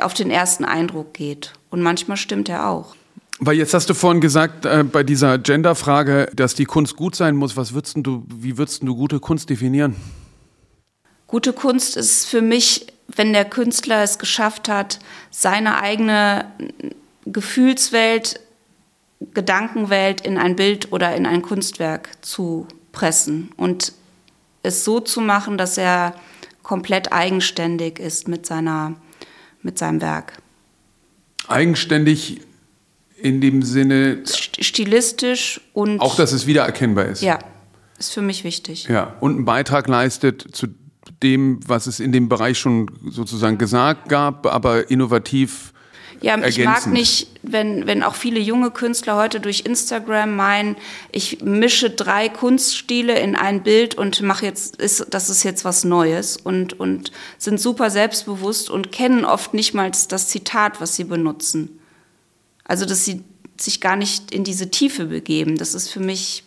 [0.00, 1.52] auf den ersten Eindruck geht.
[1.70, 2.94] Und manchmal stimmt er auch.
[3.38, 7.36] Weil jetzt hast du vorhin gesagt, äh, bei dieser Gender-Frage, dass die Kunst gut sein
[7.36, 7.56] muss.
[7.56, 9.94] Was würdest du, wie würdest du gute Kunst definieren?
[11.26, 16.46] Gute Kunst ist für mich, wenn der Künstler es geschafft hat, seine eigene
[17.26, 18.40] Gefühlswelt,
[19.34, 23.92] Gedankenwelt in ein Bild oder in ein Kunstwerk zu pressen und
[24.62, 26.14] es so zu machen, dass er
[26.62, 28.94] komplett eigenständig ist mit seiner
[29.66, 30.38] mit seinem Werk.
[31.48, 32.40] Eigenständig
[33.20, 34.22] in dem Sinne.
[34.24, 36.00] Stilistisch und.
[36.00, 37.22] Auch, dass es wiedererkennbar ist.
[37.22, 37.38] Ja,
[37.98, 38.84] ist für mich wichtig.
[38.88, 40.68] Ja, und einen Beitrag leistet zu
[41.22, 45.72] dem, was es in dem Bereich schon sozusagen gesagt gab, aber innovativ
[46.20, 50.76] ja, ich mag nicht, wenn, wenn auch viele junge Künstler heute durch Instagram meinen,
[51.12, 55.84] ich mische drei Kunststile in ein Bild und mache jetzt, ist, das ist jetzt was
[55.84, 61.04] Neues und, und sind super selbstbewusst und kennen oft nicht mal das Zitat, was sie
[61.04, 61.78] benutzen.
[62.64, 63.22] Also, dass sie
[63.60, 65.56] sich gar nicht in diese Tiefe begeben.
[65.56, 66.44] Das ist für mich,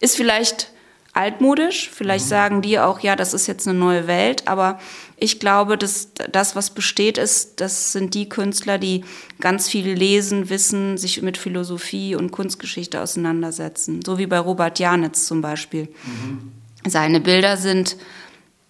[0.00, 0.70] ist vielleicht
[1.16, 1.90] altmodisch.
[1.90, 2.30] Vielleicht mhm.
[2.30, 4.46] sagen die auch, ja, das ist jetzt eine neue Welt.
[4.46, 4.78] Aber
[5.16, 9.04] ich glaube, dass das, was besteht, ist, das sind die Künstler, die
[9.40, 14.00] ganz viel lesen, wissen, sich mit Philosophie und Kunstgeschichte auseinandersetzen.
[14.04, 15.88] So wie bei Robert Janitz zum Beispiel.
[16.04, 16.52] Mhm.
[16.86, 17.96] Seine Bilder sind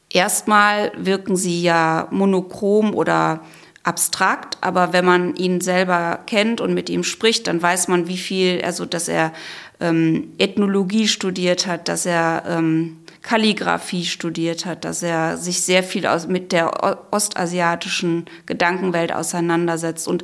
[0.09, 3.41] erstmal wirken sie ja monochrom oder
[3.83, 8.17] abstrakt, aber wenn man ihn selber kennt und mit ihm spricht, dann weiß man, wie
[8.17, 9.33] viel, also dass er
[9.81, 16.07] ähm, Ethnologie studiert hat, dass er ähm, Kalligraphie studiert hat, dass er sich sehr viel
[16.07, 20.07] aus, mit der ostasiatischen Gedankenwelt auseinandersetzt.
[20.07, 20.23] Und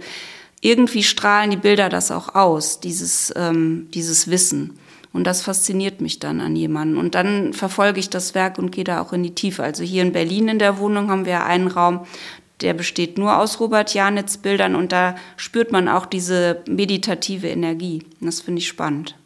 [0.61, 4.79] irgendwie strahlen die Bilder das auch aus, dieses, ähm, dieses Wissen.
[5.13, 6.97] Und das fasziniert mich dann an jemanden.
[6.97, 9.63] Und dann verfolge ich das Werk und gehe da auch in die Tiefe.
[9.63, 12.07] Also hier in Berlin in der Wohnung haben wir einen Raum,
[12.63, 18.05] der besteht nur aus Robert Janitz Bildern und da spürt man auch diese meditative Energie.
[18.21, 19.17] das finde ich spannend.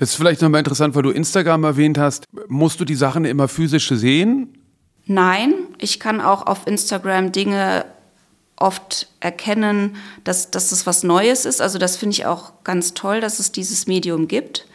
[0.00, 2.24] Das ist vielleicht nochmal interessant, weil du Instagram erwähnt hast.
[2.48, 4.56] Musst du die Sachen immer physisch sehen?
[5.04, 7.84] Nein, ich kann auch auf Instagram Dinge
[8.56, 11.60] oft erkennen, dass, dass das was Neues ist.
[11.60, 14.66] Also das finde ich auch ganz toll, dass es dieses Medium gibt.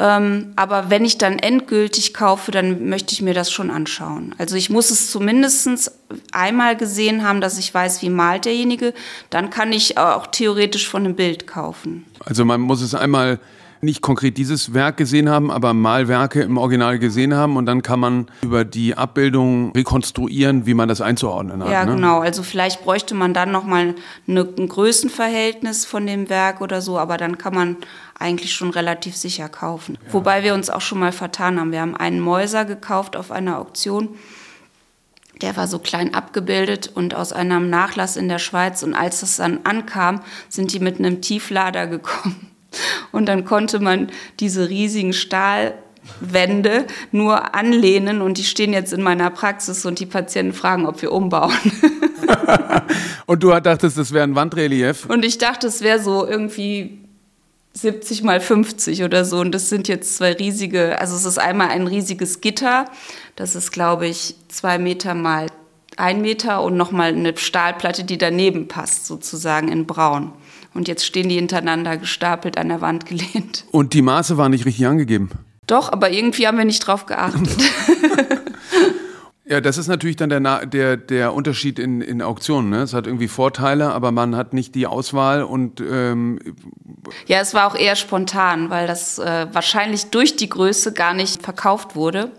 [0.00, 4.34] Ähm, aber wenn ich dann endgültig kaufe, dann möchte ich mir das schon anschauen.
[4.38, 5.92] Also ich muss es zumindest
[6.32, 8.92] einmal gesehen haben, dass ich weiß, wie malt derjenige.
[9.30, 12.06] Dann kann ich auch theoretisch von einem Bild kaufen.
[12.24, 13.38] Also man muss es einmal
[13.84, 18.00] nicht konkret dieses Werk gesehen haben, aber Malwerke im Original gesehen haben und dann kann
[18.00, 21.70] man über die Abbildung rekonstruieren, wie man das einzuordnen hat.
[21.70, 21.94] Ja, ne?
[21.94, 22.20] genau.
[22.20, 23.94] Also vielleicht bräuchte man dann nochmal
[24.26, 27.76] ein Größenverhältnis von dem Werk oder so, aber dann kann man
[28.18, 29.98] eigentlich schon relativ sicher kaufen.
[30.06, 30.12] Ja.
[30.12, 31.72] Wobei wir uns auch schon mal vertan haben.
[31.72, 34.10] Wir haben einen Mäuser gekauft auf einer Auktion.
[35.42, 38.82] Der war so klein abgebildet und aus einem Nachlass in der Schweiz.
[38.82, 42.53] Und als das dann ankam, sind die mit einem Tieflader gekommen.
[43.12, 44.10] Und dann konnte man
[44.40, 50.52] diese riesigen Stahlwände nur anlehnen und die stehen jetzt in meiner Praxis und die Patienten
[50.52, 51.52] fragen, ob wir umbauen.
[53.26, 55.06] und du dachtest, das wäre ein Wandrelief?
[55.06, 57.04] Und ich dachte, es wäre so irgendwie
[57.74, 59.40] 70 mal 50 oder so.
[59.40, 62.86] Und das sind jetzt zwei riesige, also es ist einmal ein riesiges Gitter.
[63.36, 65.48] Das ist, glaube ich, zwei Meter mal
[65.96, 70.32] ein Meter und nochmal eine Stahlplatte, die daneben passt, sozusagen in braun.
[70.74, 73.64] Und jetzt stehen die hintereinander gestapelt an der Wand gelehnt.
[73.70, 75.30] Und die Maße waren nicht richtig angegeben?
[75.66, 77.56] Doch, aber irgendwie haben wir nicht drauf geachtet.
[79.46, 82.70] Ja, das ist natürlich dann der, der, der Unterschied in, in Auktionen.
[82.70, 82.78] Ne?
[82.78, 86.38] Es hat irgendwie Vorteile, aber man hat nicht die Auswahl und ähm
[87.26, 91.42] ja, es war auch eher spontan, weil das äh, wahrscheinlich durch die Größe gar nicht
[91.42, 92.30] verkauft wurde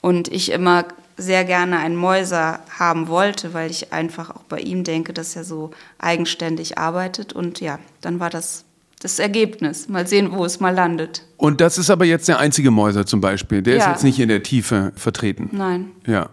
[0.00, 0.86] und ich immer
[1.20, 5.44] sehr gerne einen Mäuser haben wollte, weil ich einfach auch bei ihm denke, dass er
[5.44, 7.32] so eigenständig arbeitet.
[7.32, 8.64] Und ja, dann war das
[9.00, 9.88] das Ergebnis.
[9.88, 11.24] Mal sehen, wo es mal landet.
[11.36, 13.62] Und das ist aber jetzt der einzige Mäuser zum Beispiel.
[13.62, 13.84] Der ja.
[13.84, 15.48] ist jetzt nicht in der Tiefe vertreten.
[15.52, 15.90] Nein.
[16.06, 16.30] Ja.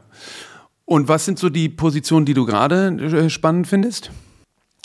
[0.86, 4.12] Und was sind so die Positionen, die du gerade äh, spannend findest?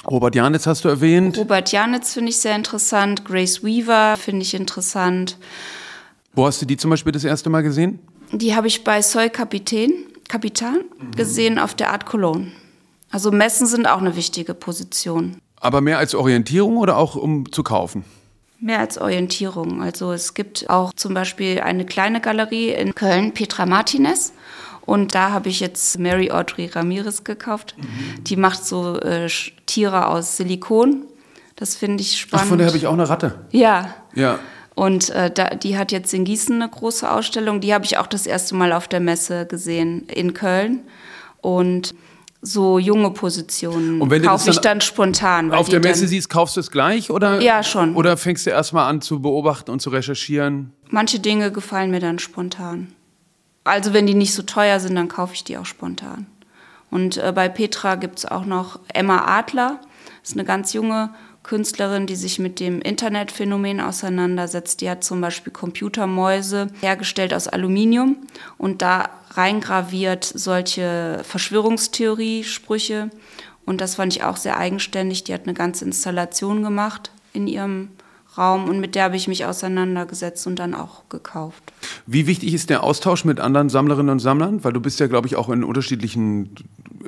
[0.08, 1.38] Robert Janitz hast du erwähnt.
[1.38, 3.24] Robert Janitz finde ich sehr interessant.
[3.24, 5.38] Grace Weaver finde ich interessant.
[6.34, 8.00] Wo hast du die zum Beispiel das erste Mal gesehen?
[8.33, 9.92] Die habe ich bei Soy Kapitän,
[10.29, 11.12] Kapitan mhm.
[11.12, 12.53] gesehen auf der Art Cologne.
[13.11, 15.37] Also Messen sind auch eine wichtige Position.
[15.61, 18.05] Aber mehr als Orientierung oder auch um zu kaufen?
[18.59, 19.83] Mehr als Orientierung.
[19.83, 24.33] Also es gibt auch zum Beispiel eine kleine Galerie in Köln, Petra Martinez.
[24.87, 27.77] Und da habe ich jetzt Mary Audrey Ramirez gekauft.
[27.79, 28.25] Mhm.
[28.25, 29.29] Die macht so äh,
[29.66, 31.05] Tiere aus Silikon.
[31.57, 32.45] Das finde ich spannend.
[32.45, 33.47] Ach, von der habe ich auch eine Ratte.
[33.51, 33.95] Ja.
[34.14, 34.38] Ja.
[34.74, 37.61] Und äh, da, die hat jetzt in Gießen eine große Ausstellung.
[37.61, 40.80] Die habe ich auch das erste Mal auf der Messe gesehen in Köln.
[41.40, 41.94] Und
[42.40, 45.52] so junge Positionen kaufe ich dann spontan.
[45.52, 47.40] Auf der Messe siehst, kaufst du es gleich oder?
[47.40, 47.94] Ja, schon.
[47.94, 50.72] Oder fängst du erstmal an zu beobachten und zu recherchieren?
[50.90, 52.88] Manche Dinge gefallen mir dann spontan.
[53.64, 56.26] Also wenn die nicht so teuer sind, dann kaufe ich die auch spontan.
[56.90, 59.78] Und äh, bei Petra gibt es auch noch Emma Adler.
[60.20, 61.11] Das ist eine ganz junge
[61.42, 64.81] Künstlerin, die sich mit dem Internetphänomen auseinandersetzt.
[64.81, 68.16] Die hat zum Beispiel Computermäuse hergestellt aus Aluminium
[68.59, 73.11] und da reingraviert solche Verschwörungstheorie-Sprüche.
[73.64, 75.24] Und das fand ich auch sehr eigenständig.
[75.24, 77.88] Die hat eine ganze Installation gemacht in ihrem
[78.37, 81.73] Raum und mit der habe ich mich auseinandergesetzt und dann auch gekauft.
[82.07, 84.64] Wie wichtig ist der Austausch mit anderen Sammlerinnen und Sammlern?
[84.64, 86.55] Weil du bist ja, glaube ich, auch in unterschiedlichen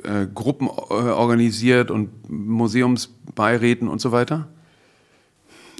[0.03, 4.47] äh, Gruppen äh, organisiert und Museumsbeiräten und so weiter.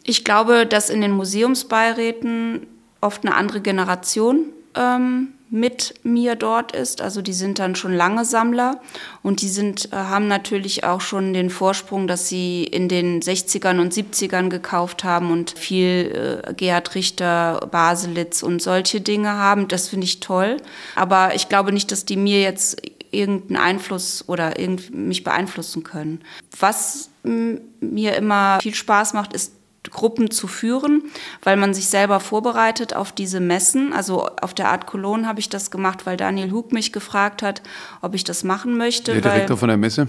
[0.04, 2.68] Ich glaube, dass in den Museumsbeiräten
[3.02, 7.02] oft eine andere Generation ähm, mit mir dort ist.
[7.02, 8.82] Also die sind dann schon lange Sammler
[9.22, 13.80] und die sind, äh, haben natürlich auch schon den Vorsprung, dass sie in den 60ern
[13.80, 19.68] und 70ern gekauft haben und viel äh, Gerhard Richter, Baselitz und solche Dinge haben.
[19.68, 20.58] Das finde ich toll.
[20.96, 22.82] Aber ich glaube nicht, dass die mir jetzt
[23.12, 26.22] irgendeinen Einfluss oder irgend mich beeinflussen können.
[26.60, 29.54] Was mir immer viel Spaß macht, ist
[29.92, 31.04] Gruppen zu führen,
[31.44, 33.94] weil man sich selber vorbereitet auf diese Messen.
[33.94, 37.62] Also auf der Art Cologne habe ich das gemacht, weil Daniel Hug mich gefragt hat,
[38.02, 39.14] ob ich das machen möchte.
[39.14, 40.08] Der Direktor von der Messe?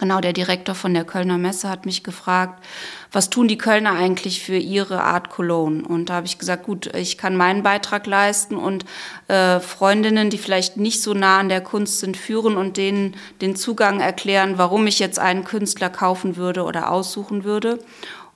[0.00, 2.62] Genau, der Direktor von der Kölner Messe hat mich gefragt,
[3.10, 5.82] was tun die Kölner eigentlich für ihre Art Cologne?
[5.82, 8.84] Und da habe ich gesagt, gut, ich kann meinen Beitrag leisten und
[9.28, 13.56] äh, Freundinnen, die vielleicht nicht so nah an der Kunst sind, führen und denen den
[13.56, 17.78] Zugang erklären, warum ich jetzt einen Künstler kaufen würde oder aussuchen würde.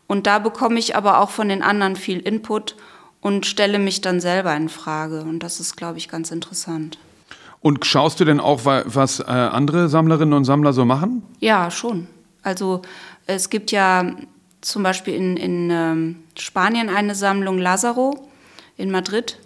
[0.07, 2.77] Und da bekomme ich aber auch von den anderen viel Input
[3.21, 5.23] und stelle mich dann selber in Frage.
[5.23, 6.99] Und das ist, glaube ich, ganz interessant.
[7.61, 11.23] Und schaust du denn auch, was äh, andere Sammlerinnen und Sammler so machen?
[11.39, 12.09] Ja, schon.
[12.43, 12.83] Also
[13.27, 14.17] es gibt ja
[14.61, 18.29] zum Beispiel in, in ähm, Spanien eine Sammlung Lazaro
[18.77, 19.39] in Madrid.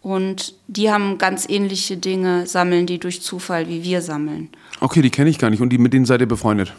[0.00, 4.48] Und die haben ganz ähnliche Dinge, sammeln die durch Zufall, wie wir sammeln.
[4.80, 5.60] Okay, die kenne ich gar nicht.
[5.60, 6.72] Und die, mit denen seid ihr befreundet?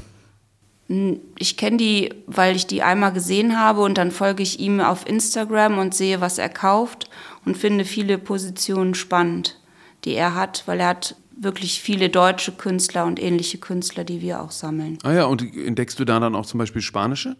[1.37, 5.07] Ich kenne die, weil ich die einmal gesehen habe und dann folge ich ihm auf
[5.07, 7.09] Instagram und sehe, was er kauft
[7.45, 9.59] und finde viele Positionen spannend,
[10.05, 14.41] die er hat, weil er hat wirklich viele deutsche Künstler und ähnliche Künstler, die wir
[14.41, 14.99] auch sammeln.
[15.03, 17.35] Ah ja, und entdeckst du da dann auch zum Beispiel spanische?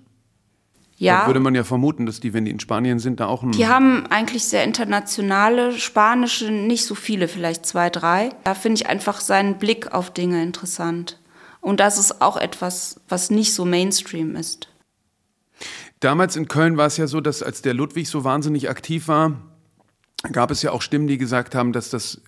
[0.97, 1.21] Ja.
[1.21, 3.51] Da würde man ja vermuten, dass die, wenn die in Spanien sind, da auch ein.
[3.51, 8.29] Die haben eigentlich sehr internationale, spanische, nicht so viele, vielleicht zwei, drei.
[8.43, 11.19] Da finde ich einfach seinen Blick auf Dinge interessant.
[11.61, 14.67] Und das ist auch etwas, was nicht so Mainstream ist.
[15.99, 19.33] Damals in Köln war es ja so, dass als der Ludwig so wahnsinnig aktiv war,
[20.31, 22.21] gab es ja auch Stimmen, die gesagt haben, dass das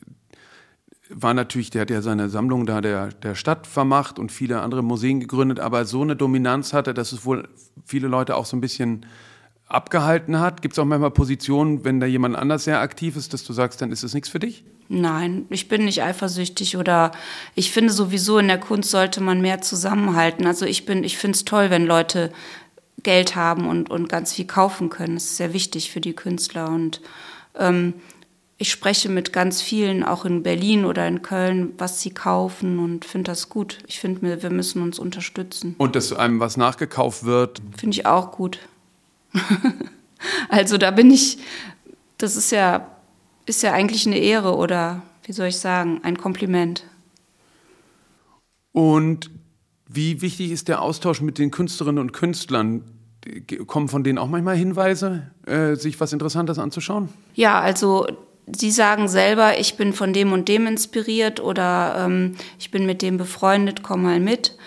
[1.10, 4.84] war natürlich, der hat ja seine Sammlung da der, der Stadt vermacht und viele andere
[4.84, 7.48] Museen gegründet, aber so eine Dominanz hatte, dass es wohl
[7.86, 9.06] viele Leute auch so ein bisschen
[9.74, 10.62] abgehalten hat.
[10.62, 13.82] Gibt es auch manchmal Positionen, wenn da jemand anders sehr aktiv ist, dass du sagst,
[13.82, 14.64] dann ist es nichts für dich?
[14.90, 17.12] Nein, ich bin nicht eifersüchtig oder
[17.56, 20.46] ich finde sowieso in der Kunst sollte man mehr zusammenhalten.
[20.46, 22.32] Also ich bin, ich finde es toll, wenn Leute
[23.02, 25.16] Geld haben und, und ganz viel kaufen können.
[25.16, 27.02] Das ist sehr wichtig für die Künstler und
[27.58, 27.96] ähm,
[28.58, 33.04] ich spreche mit ganz vielen, auch in Berlin oder in Köln, was sie kaufen und
[33.04, 33.80] finde das gut.
[33.88, 35.76] Ich finde, wir müssen uns unterstützen.
[35.80, 37.62] Und dass einem was nachgekauft wird?
[37.76, 38.60] Finde ich auch gut.
[40.50, 41.38] also da bin ich,
[42.18, 42.90] das ist ja
[43.46, 46.84] ist ja eigentlich eine Ehre oder wie soll ich sagen, ein Kompliment.
[48.72, 49.30] Und
[49.88, 52.84] wie wichtig ist der Austausch mit den Künstlerinnen und Künstlern?
[53.68, 57.10] Kommen von denen auch manchmal Hinweise, äh, sich was Interessantes anzuschauen?
[57.36, 58.08] Ja, also
[58.52, 63.02] Sie sagen selber, ich bin von dem und dem inspiriert oder ähm, ich bin mit
[63.02, 64.58] dem befreundet, komm mal mit.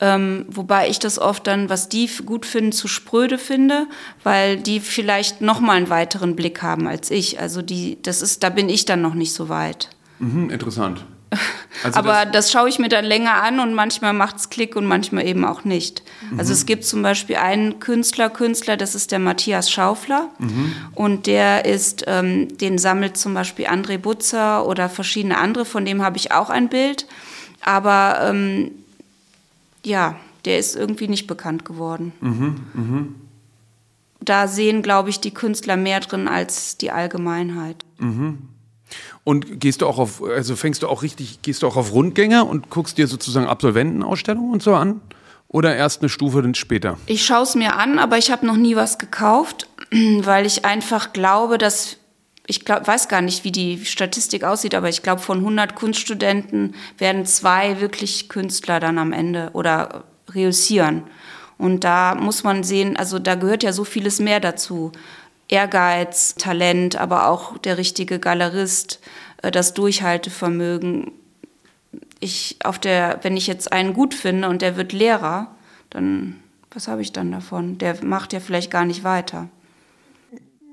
[0.00, 3.86] Ähm, wobei ich das oft dann, was die gut finden, zu spröde finde,
[4.24, 7.38] weil die vielleicht noch mal einen weiteren Blick haben als ich.
[7.38, 9.90] Also die, das ist, da bin ich dann noch nicht so weit.
[10.18, 11.04] Mhm, interessant.
[11.84, 14.74] Also Aber das, das, schaue ich mir dann länger an und manchmal macht es Klick
[14.74, 16.02] und manchmal eben auch nicht.
[16.30, 16.40] Mhm.
[16.40, 20.72] Also es gibt zum Beispiel einen Künstler, Künstler, das ist der Matthias Schaufler mhm.
[20.94, 26.02] und der ist, ähm, den sammelt zum Beispiel André Butzer oder verschiedene andere, von dem
[26.02, 27.06] habe ich auch ein Bild.
[27.62, 28.72] Aber ähm,
[29.84, 32.12] ja, der ist irgendwie nicht bekannt geworden.
[32.20, 33.06] Mhm, mh.
[34.22, 37.84] Da sehen, glaube ich, die Künstler mehr drin als die Allgemeinheit.
[37.98, 38.50] Mhm.
[39.24, 42.44] Und gehst du auch auf, also fängst du auch richtig, gehst du auch auf Rundgänge
[42.44, 45.00] und guckst dir sozusagen Absolventenausstellungen und so an?
[45.48, 46.96] Oder erst eine Stufe dann später?
[47.06, 49.68] Ich schaue es mir an, aber ich habe noch nie was gekauft,
[50.20, 51.96] weil ich einfach glaube, dass
[52.50, 56.74] ich glaub, weiß gar nicht, wie die Statistik aussieht, aber ich glaube, von 100 Kunststudenten
[56.98, 61.04] werden zwei wirklich Künstler dann am Ende oder reüssieren.
[61.58, 64.90] Und da muss man sehen, also da gehört ja so vieles mehr dazu.
[65.46, 68.98] Ehrgeiz, Talent, aber auch der richtige Galerist,
[69.42, 71.12] äh, das Durchhaltevermögen.
[72.18, 75.54] Ich auf der, wenn ich jetzt einen gut finde und der wird Lehrer,
[75.90, 76.36] dann
[76.72, 77.78] was habe ich dann davon?
[77.78, 79.48] Der macht ja vielleicht gar nicht weiter.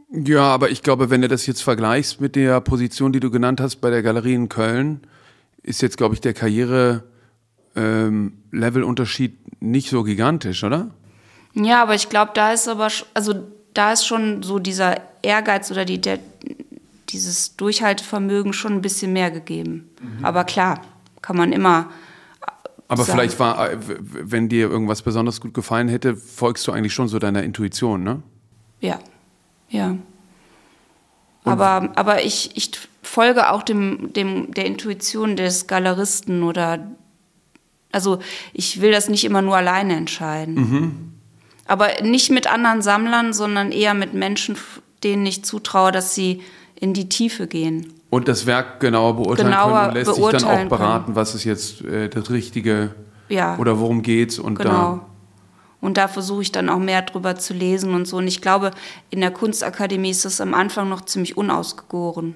[0.10, 3.60] Ja, aber ich glaube, wenn du das jetzt vergleichst mit der Position, die du genannt
[3.60, 5.02] hast bei der Galerie in Köln,
[5.64, 10.92] ist jetzt, glaube ich, der Karriere-Level-Unterschied ähm, nicht so gigantisch, oder?
[11.54, 13.34] Ja, aber ich glaube, da ist aber, also
[13.74, 16.20] da ist schon so dieser Ehrgeiz oder die, der,
[17.10, 19.90] dieses Durchhaltevermögen schon ein bisschen mehr gegeben.
[20.02, 20.24] Mhm.
[20.24, 20.84] Aber klar,
[21.22, 21.90] kann man immer.
[22.88, 23.20] Aber sagen.
[23.20, 27.20] vielleicht war, äh, wenn dir irgendwas besonders gut gefallen hätte, folgst du eigentlich schon so
[27.20, 28.24] deiner Intuition, ne?
[28.80, 29.00] Ja,
[29.70, 29.96] ja.
[31.44, 36.92] aber, aber ich, ich folge auch dem, dem, der Intuition des Galeristen oder
[37.92, 38.20] also
[38.54, 40.56] ich will das nicht immer nur alleine entscheiden.
[40.56, 41.14] Mhm.
[41.66, 44.58] Aber nicht mit anderen Sammlern, sondern eher mit Menschen,
[45.04, 46.42] denen ich zutraue, dass sie
[46.76, 47.94] in die Tiefe gehen.
[48.10, 51.16] Und das Werk genauer beurteilen genauer können und lässt sich dann auch beraten, können.
[51.16, 52.96] was ist jetzt äh, das Richtige
[53.28, 53.58] ja.
[53.58, 54.70] oder worum geht's und genau.
[54.72, 55.06] da.
[55.80, 58.18] Und da versuche ich dann auch mehr drüber zu lesen und so.
[58.18, 58.72] Und ich glaube,
[59.10, 62.36] in der Kunstakademie ist das am Anfang noch ziemlich unausgegoren.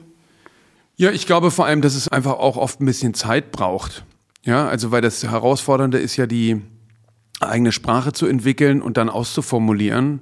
[0.96, 4.06] Ja, ich glaube vor allem, dass es einfach auch oft ein bisschen Zeit braucht.
[4.44, 6.62] Ja, also weil das Herausfordernde ist ja die
[7.39, 10.22] eigene Sprache zu entwickeln und dann auszuformulieren.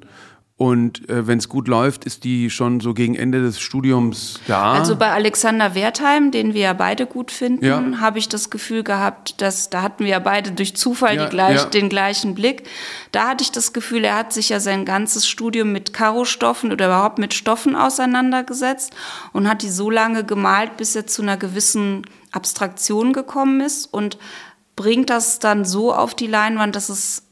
[0.59, 4.73] Und äh, wenn es gut läuft, ist die schon so gegen Ende des Studiums da.
[4.73, 7.81] Also bei Alexander Wertheim, den wir ja beide gut finden, ja.
[8.01, 11.55] habe ich das Gefühl gehabt, dass da hatten wir ja beide durch Zufall ja, gleich,
[11.55, 11.65] ja.
[11.67, 12.63] den gleichen Blick.
[13.13, 16.87] Da hatte ich das Gefühl, er hat sich ja sein ganzes Studium mit Karo-Stoffen oder
[16.87, 18.93] überhaupt mit Stoffen auseinandergesetzt
[19.31, 24.17] und hat die so lange gemalt, bis er zu einer gewissen Abstraktion gekommen ist und
[24.75, 27.23] bringt das dann so auf die Leinwand, dass es,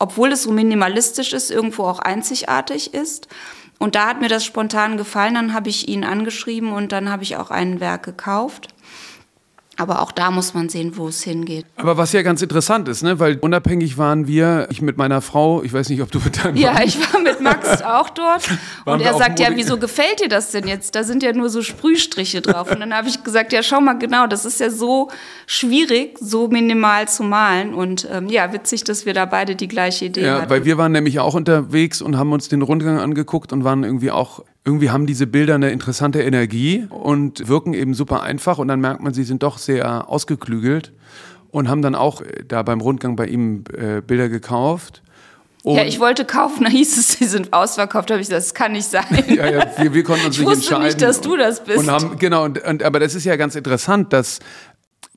[0.00, 3.28] obwohl es so minimalistisch ist, irgendwo auch einzigartig ist.
[3.78, 7.22] Und da hat mir das spontan gefallen, dann habe ich ihn angeschrieben und dann habe
[7.22, 8.68] ich auch ein Werk gekauft.
[9.80, 11.64] Aber auch da muss man sehen, wo es hingeht.
[11.76, 13.18] Aber was ja ganz interessant ist, ne?
[13.18, 16.56] weil unabhängig waren wir, ich mit meiner Frau, ich weiß nicht, ob du mit deinem
[16.56, 18.46] Ja, ich war mit Max auch dort.
[18.84, 20.94] und er sagt, ja, wieso gefällt dir das denn jetzt?
[20.94, 22.70] Da sind ja nur so Sprühstriche drauf.
[22.70, 25.10] Und dann habe ich gesagt, ja, schau mal genau, das ist ja so
[25.46, 27.72] schwierig, so minimal zu malen.
[27.72, 30.50] Und ähm, ja, witzig, dass wir da beide die gleiche Idee ja, hatten.
[30.50, 34.10] Weil wir waren nämlich auch unterwegs und haben uns den Rundgang angeguckt und waren irgendwie
[34.10, 38.80] auch irgendwie haben diese Bilder eine interessante Energie und wirken eben super einfach und dann
[38.80, 40.92] merkt man, sie sind doch sehr ausgeklügelt
[41.50, 45.02] und haben dann auch äh, da beim Rundgang bei ihm äh, Bilder gekauft.
[45.62, 48.10] Und ja, ich wollte kaufen, da hieß es, sie sind ausverkauft.
[48.10, 49.04] Habe ich gesagt, das kann nicht sein.
[49.28, 50.84] ja, ja, wir, wir konnten uns ich nicht wusste entscheiden.
[50.84, 51.78] nicht, dass du das bist.
[51.78, 54.40] Und haben, genau, und, und, aber das ist ja ganz interessant, dass,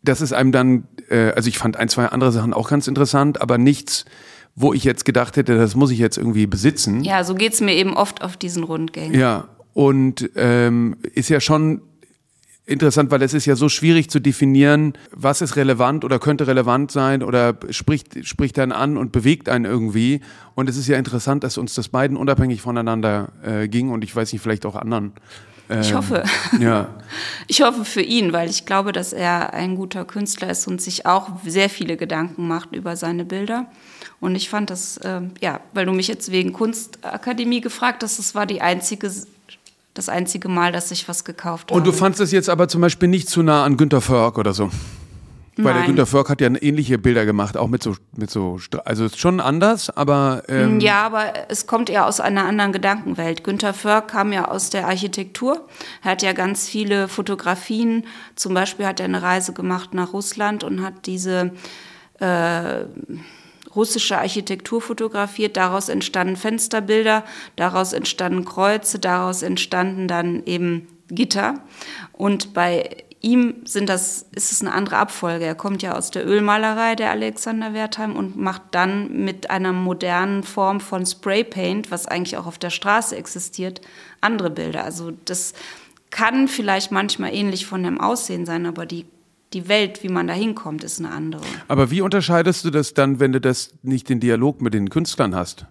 [0.02, 3.42] dass es einem dann, äh, also ich fand ein, zwei andere Sachen auch ganz interessant,
[3.42, 4.06] aber nichts,
[4.56, 7.04] wo ich jetzt gedacht hätte, das muss ich jetzt irgendwie besitzen.
[7.04, 9.20] Ja, so geht's mir eben oft auf diesen Rundgängen.
[9.20, 11.82] Ja, und ähm, ist ja schon
[12.66, 16.92] interessant, weil es ist ja so schwierig zu definieren, was ist relevant oder könnte relevant
[16.92, 20.22] sein oder spricht, spricht dann an und bewegt einen irgendwie.
[20.56, 24.16] Und es ist ja interessant, dass uns das beiden unabhängig voneinander äh, ging und ich
[24.16, 25.14] weiß nicht, vielleicht auch anderen.
[25.70, 26.24] Ähm, ich hoffe.
[26.60, 26.90] Ja.
[27.48, 31.06] Ich hoffe für ihn, weil ich glaube, dass er ein guter Künstler ist und sich
[31.06, 33.68] auch sehr viele Gedanken macht über seine Bilder.
[34.24, 38.34] Und ich fand das, äh, ja, weil du mich jetzt wegen Kunstakademie gefragt hast, das
[38.34, 39.12] war die einzige
[39.94, 41.78] das einzige Mal, dass ich was gekauft habe.
[41.78, 44.54] Und du fandest es jetzt aber zum Beispiel nicht zu nah an Günter Förk oder
[44.54, 44.72] so?
[45.58, 45.66] Nein.
[45.66, 49.10] Weil der Günter Förk hat ja ähnliche Bilder gemacht, auch mit so, mit so, also
[49.10, 50.44] schon anders, aber.
[50.48, 53.44] Ähm ja, aber es kommt eher aus einer anderen Gedankenwelt.
[53.44, 55.68] Günter Förk kam ja aus der Architektur.
[56.02, 58.06] Er hat ja ganz viele Fotografien.
[58.36, 61.52] Zum Beispiel hat er eine Reise gemacht nach Russland und hat diese
[62.20, 62.86] äh,
[63.76, 65.58] russische Architektur fotografiert.
[65.58, 67.24] Daraus entstanden Fensterbilder,
[67.56, 71.56] daraus entstanden Kreuze, daraus entstanden dann eben Gitter.
[72.12, 75.46] Und bei ihm sind das, ist es eine andere Abfolge.
[75.46, 80.44] Er kommt ja aus der Ölmalerei, der Alexander Wertheim, und macht dann mit einer modernen
[80.44, 83.82] Form von Spraypaint, was eigentlich auch auf der Straße existiert,
[84.20, 84.84] andere Bilder.
[84.84, 85.54] Also das
[86.10, 89.06] kann vielleicht manchmal ähnlich von dem Aussehen sein, aber die
[89.54, 91.44] die Welt, wie man da hinkommt, ist eine andere.
[91.68, 95.36] Aber wie unterscheidest du das dann, wenn du das nicht den Dialog mit den Künstlern
[95.36, 95.66] hast?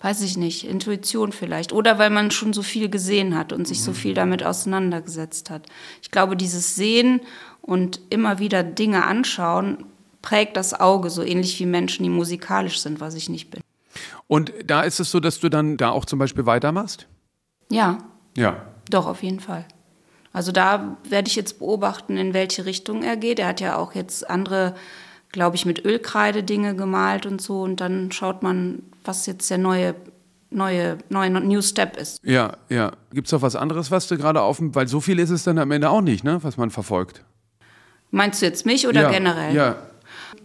[0.00, 1.72] Weiß ich nicht, Intuition vielleicht.
[1.72, 5.66] Oder weil man schon so viel gesehen hat und sich so viel damit auseinandergesetzt hat.
[6.02, 7.20] Ich glaube, dieses Sehen
[7.62, 9.84] und immer wieder Dinge anschauen
[10.22, 13.60] prägt das Auge, so ähnlich wie Menschen, die musikalisch sind, was ich nicht bin.
[14.26, 17.06] Und da ist es so, dass du dann da auch zum Beispiel weitermachst?
[17.70, 17.98] Ja.
[18.36, 18.66] Ja.
[18.90, 19.64] Doch, auf jeden Fall.
[20.38, 23.40] Also da werde ich jetzt beobachten, in welche Richtung er geht.
[23.40, 24.76] Er hat ja auch jetzt andere,
[25.32, 27.62] glaube ich, mit Ölkreide Dinge gemalt und so.
[27.62, 29.96] Und dann schaut man, was jetzt der neue
[30.50, 32.20] neue, neue New Step ist.
[32.22, 32.92] Ja, ja.
[33.12, 35.42] Gibt es noch was anderes, was du gerade auf dem, weil so viel ist es
[35.42, 37.24] dann am Ende auch nicht, ne, was man verfolgt.
[38.12, 39.52] Meinst du jetzt mich oder ja, generell?
[39.56, 39.87] Ja,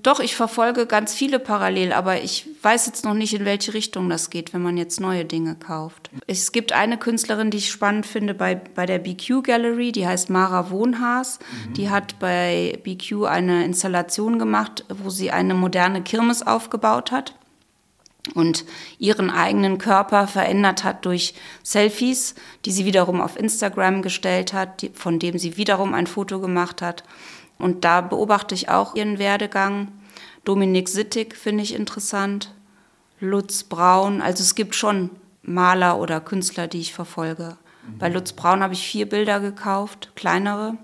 [0.01, 4.09] doch, ich verfolge ganz viele parallel, aber ich weiß jetzt noch nicht, in welche Richtung
[4.09, 6.09] das geht, wenn man jetzt neue Dinge kauft.
[6.27, 10.29] Es gibt eine Künstlerin, die ich spannend finde bei, bei der BQ Gallery, die heißt
[10.29, 11.39] Mara Wohnhaas.
[11.39, 11.73] Mhm.
[11.73, 17.35] Die hat bei BQ eine Installation gemacht, wo sie eine moderne Kirmes aufgebaut hat
[18.33, 18.65] und
[18.99, 22.35] ihren eigenen Körper verändert hat durch Selfies,
[22.65, 27.03] die sie wiederum auf Instagram gestellt hat, von dem sie wiederum ein Foto gemacht hat.
[27.57, 29.89] Und da beobachte ich auch ihren Werdegang.
[30.43, 32.53] Dominik Sittig finde ich interessant.
[33.19, 34.21] Lutz Braun.
[34.21, 35.09] Also es gibt schon
[35.41, 37.57] Maler oder Künstler, die ich verfolge.
[37.87, 37.97] Mhm.
[37.97, 40.77] Bei Lutz Braun habe ich vier Bilder gekauft, kleinere.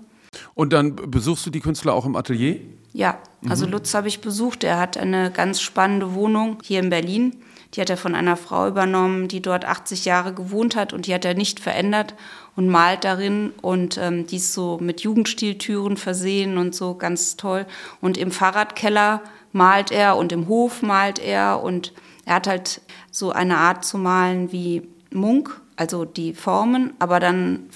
[0.54, 2.60] Und dann besuchst du die Künstler auch im Atelier?
[2.92, 3.18] Ja,
[3.48, 3.72] also mhm.
[3.72, 4.64] Lutz habe ich besucht.
[4.64, 7.36] Er hat eine ganz spannende Wohnung hier in Berlin.
[7.74, 11.14] Die hat er von einer Frau übernommen, die dort 80 Jahre gewohnt hat und die
[11.14, 12.14] hat er nicht verändert
[12.56, 17.66] und malt darin und ähm, die ist so mit Jugendstiltüren versehen und so ganz toll.
[18.00, 21.92] Und im Fahrradkeller malt er und im Hof malt er und
[22.24, 27.70] er hat halt so eine Art zu malen wie Munk, also die Formen, aber dann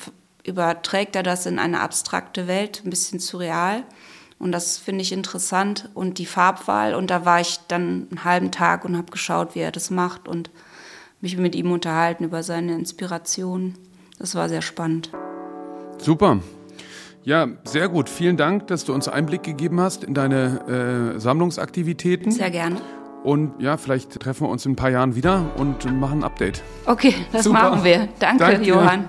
[0.44, 3.82] überträgt er das in eine abstrakte Welt, ein bisschen surreal.
[4.38, 5.90] Und das finde ich interessant.
[5.94, 6.94] Und die Farbwahl.
[6.94, 10.28] Und da war ich dann einen halben Tag und habe geschaut, wie er das macht
[10.28, 10.50] und
[11.20, 13.74] mich mit ihm unterhalten über seine Inspiration.
[14.18, 15.10] Das war sehr spannend.
[15.98, 16.40] Super.
[17.24, 18.10] Ja, sehr gut.
[18.10, 22.30] Vielen Dank, dass du uns Einblick gegeben hast in deine äh, Sammlungsaktivitäten.
[22.30, 22.76] Sehr gerne.
[23.22, 26.62] Und ja, vielleicht treffen wir uns in ein paar Jahren wieder und machen ein Update.
[26.84, 27.70] Okay, das Super.
[27.70, 28.08] machen wir.
[28.18, 28.64] Danke, Danke.
[28.64, 29.08] Johann.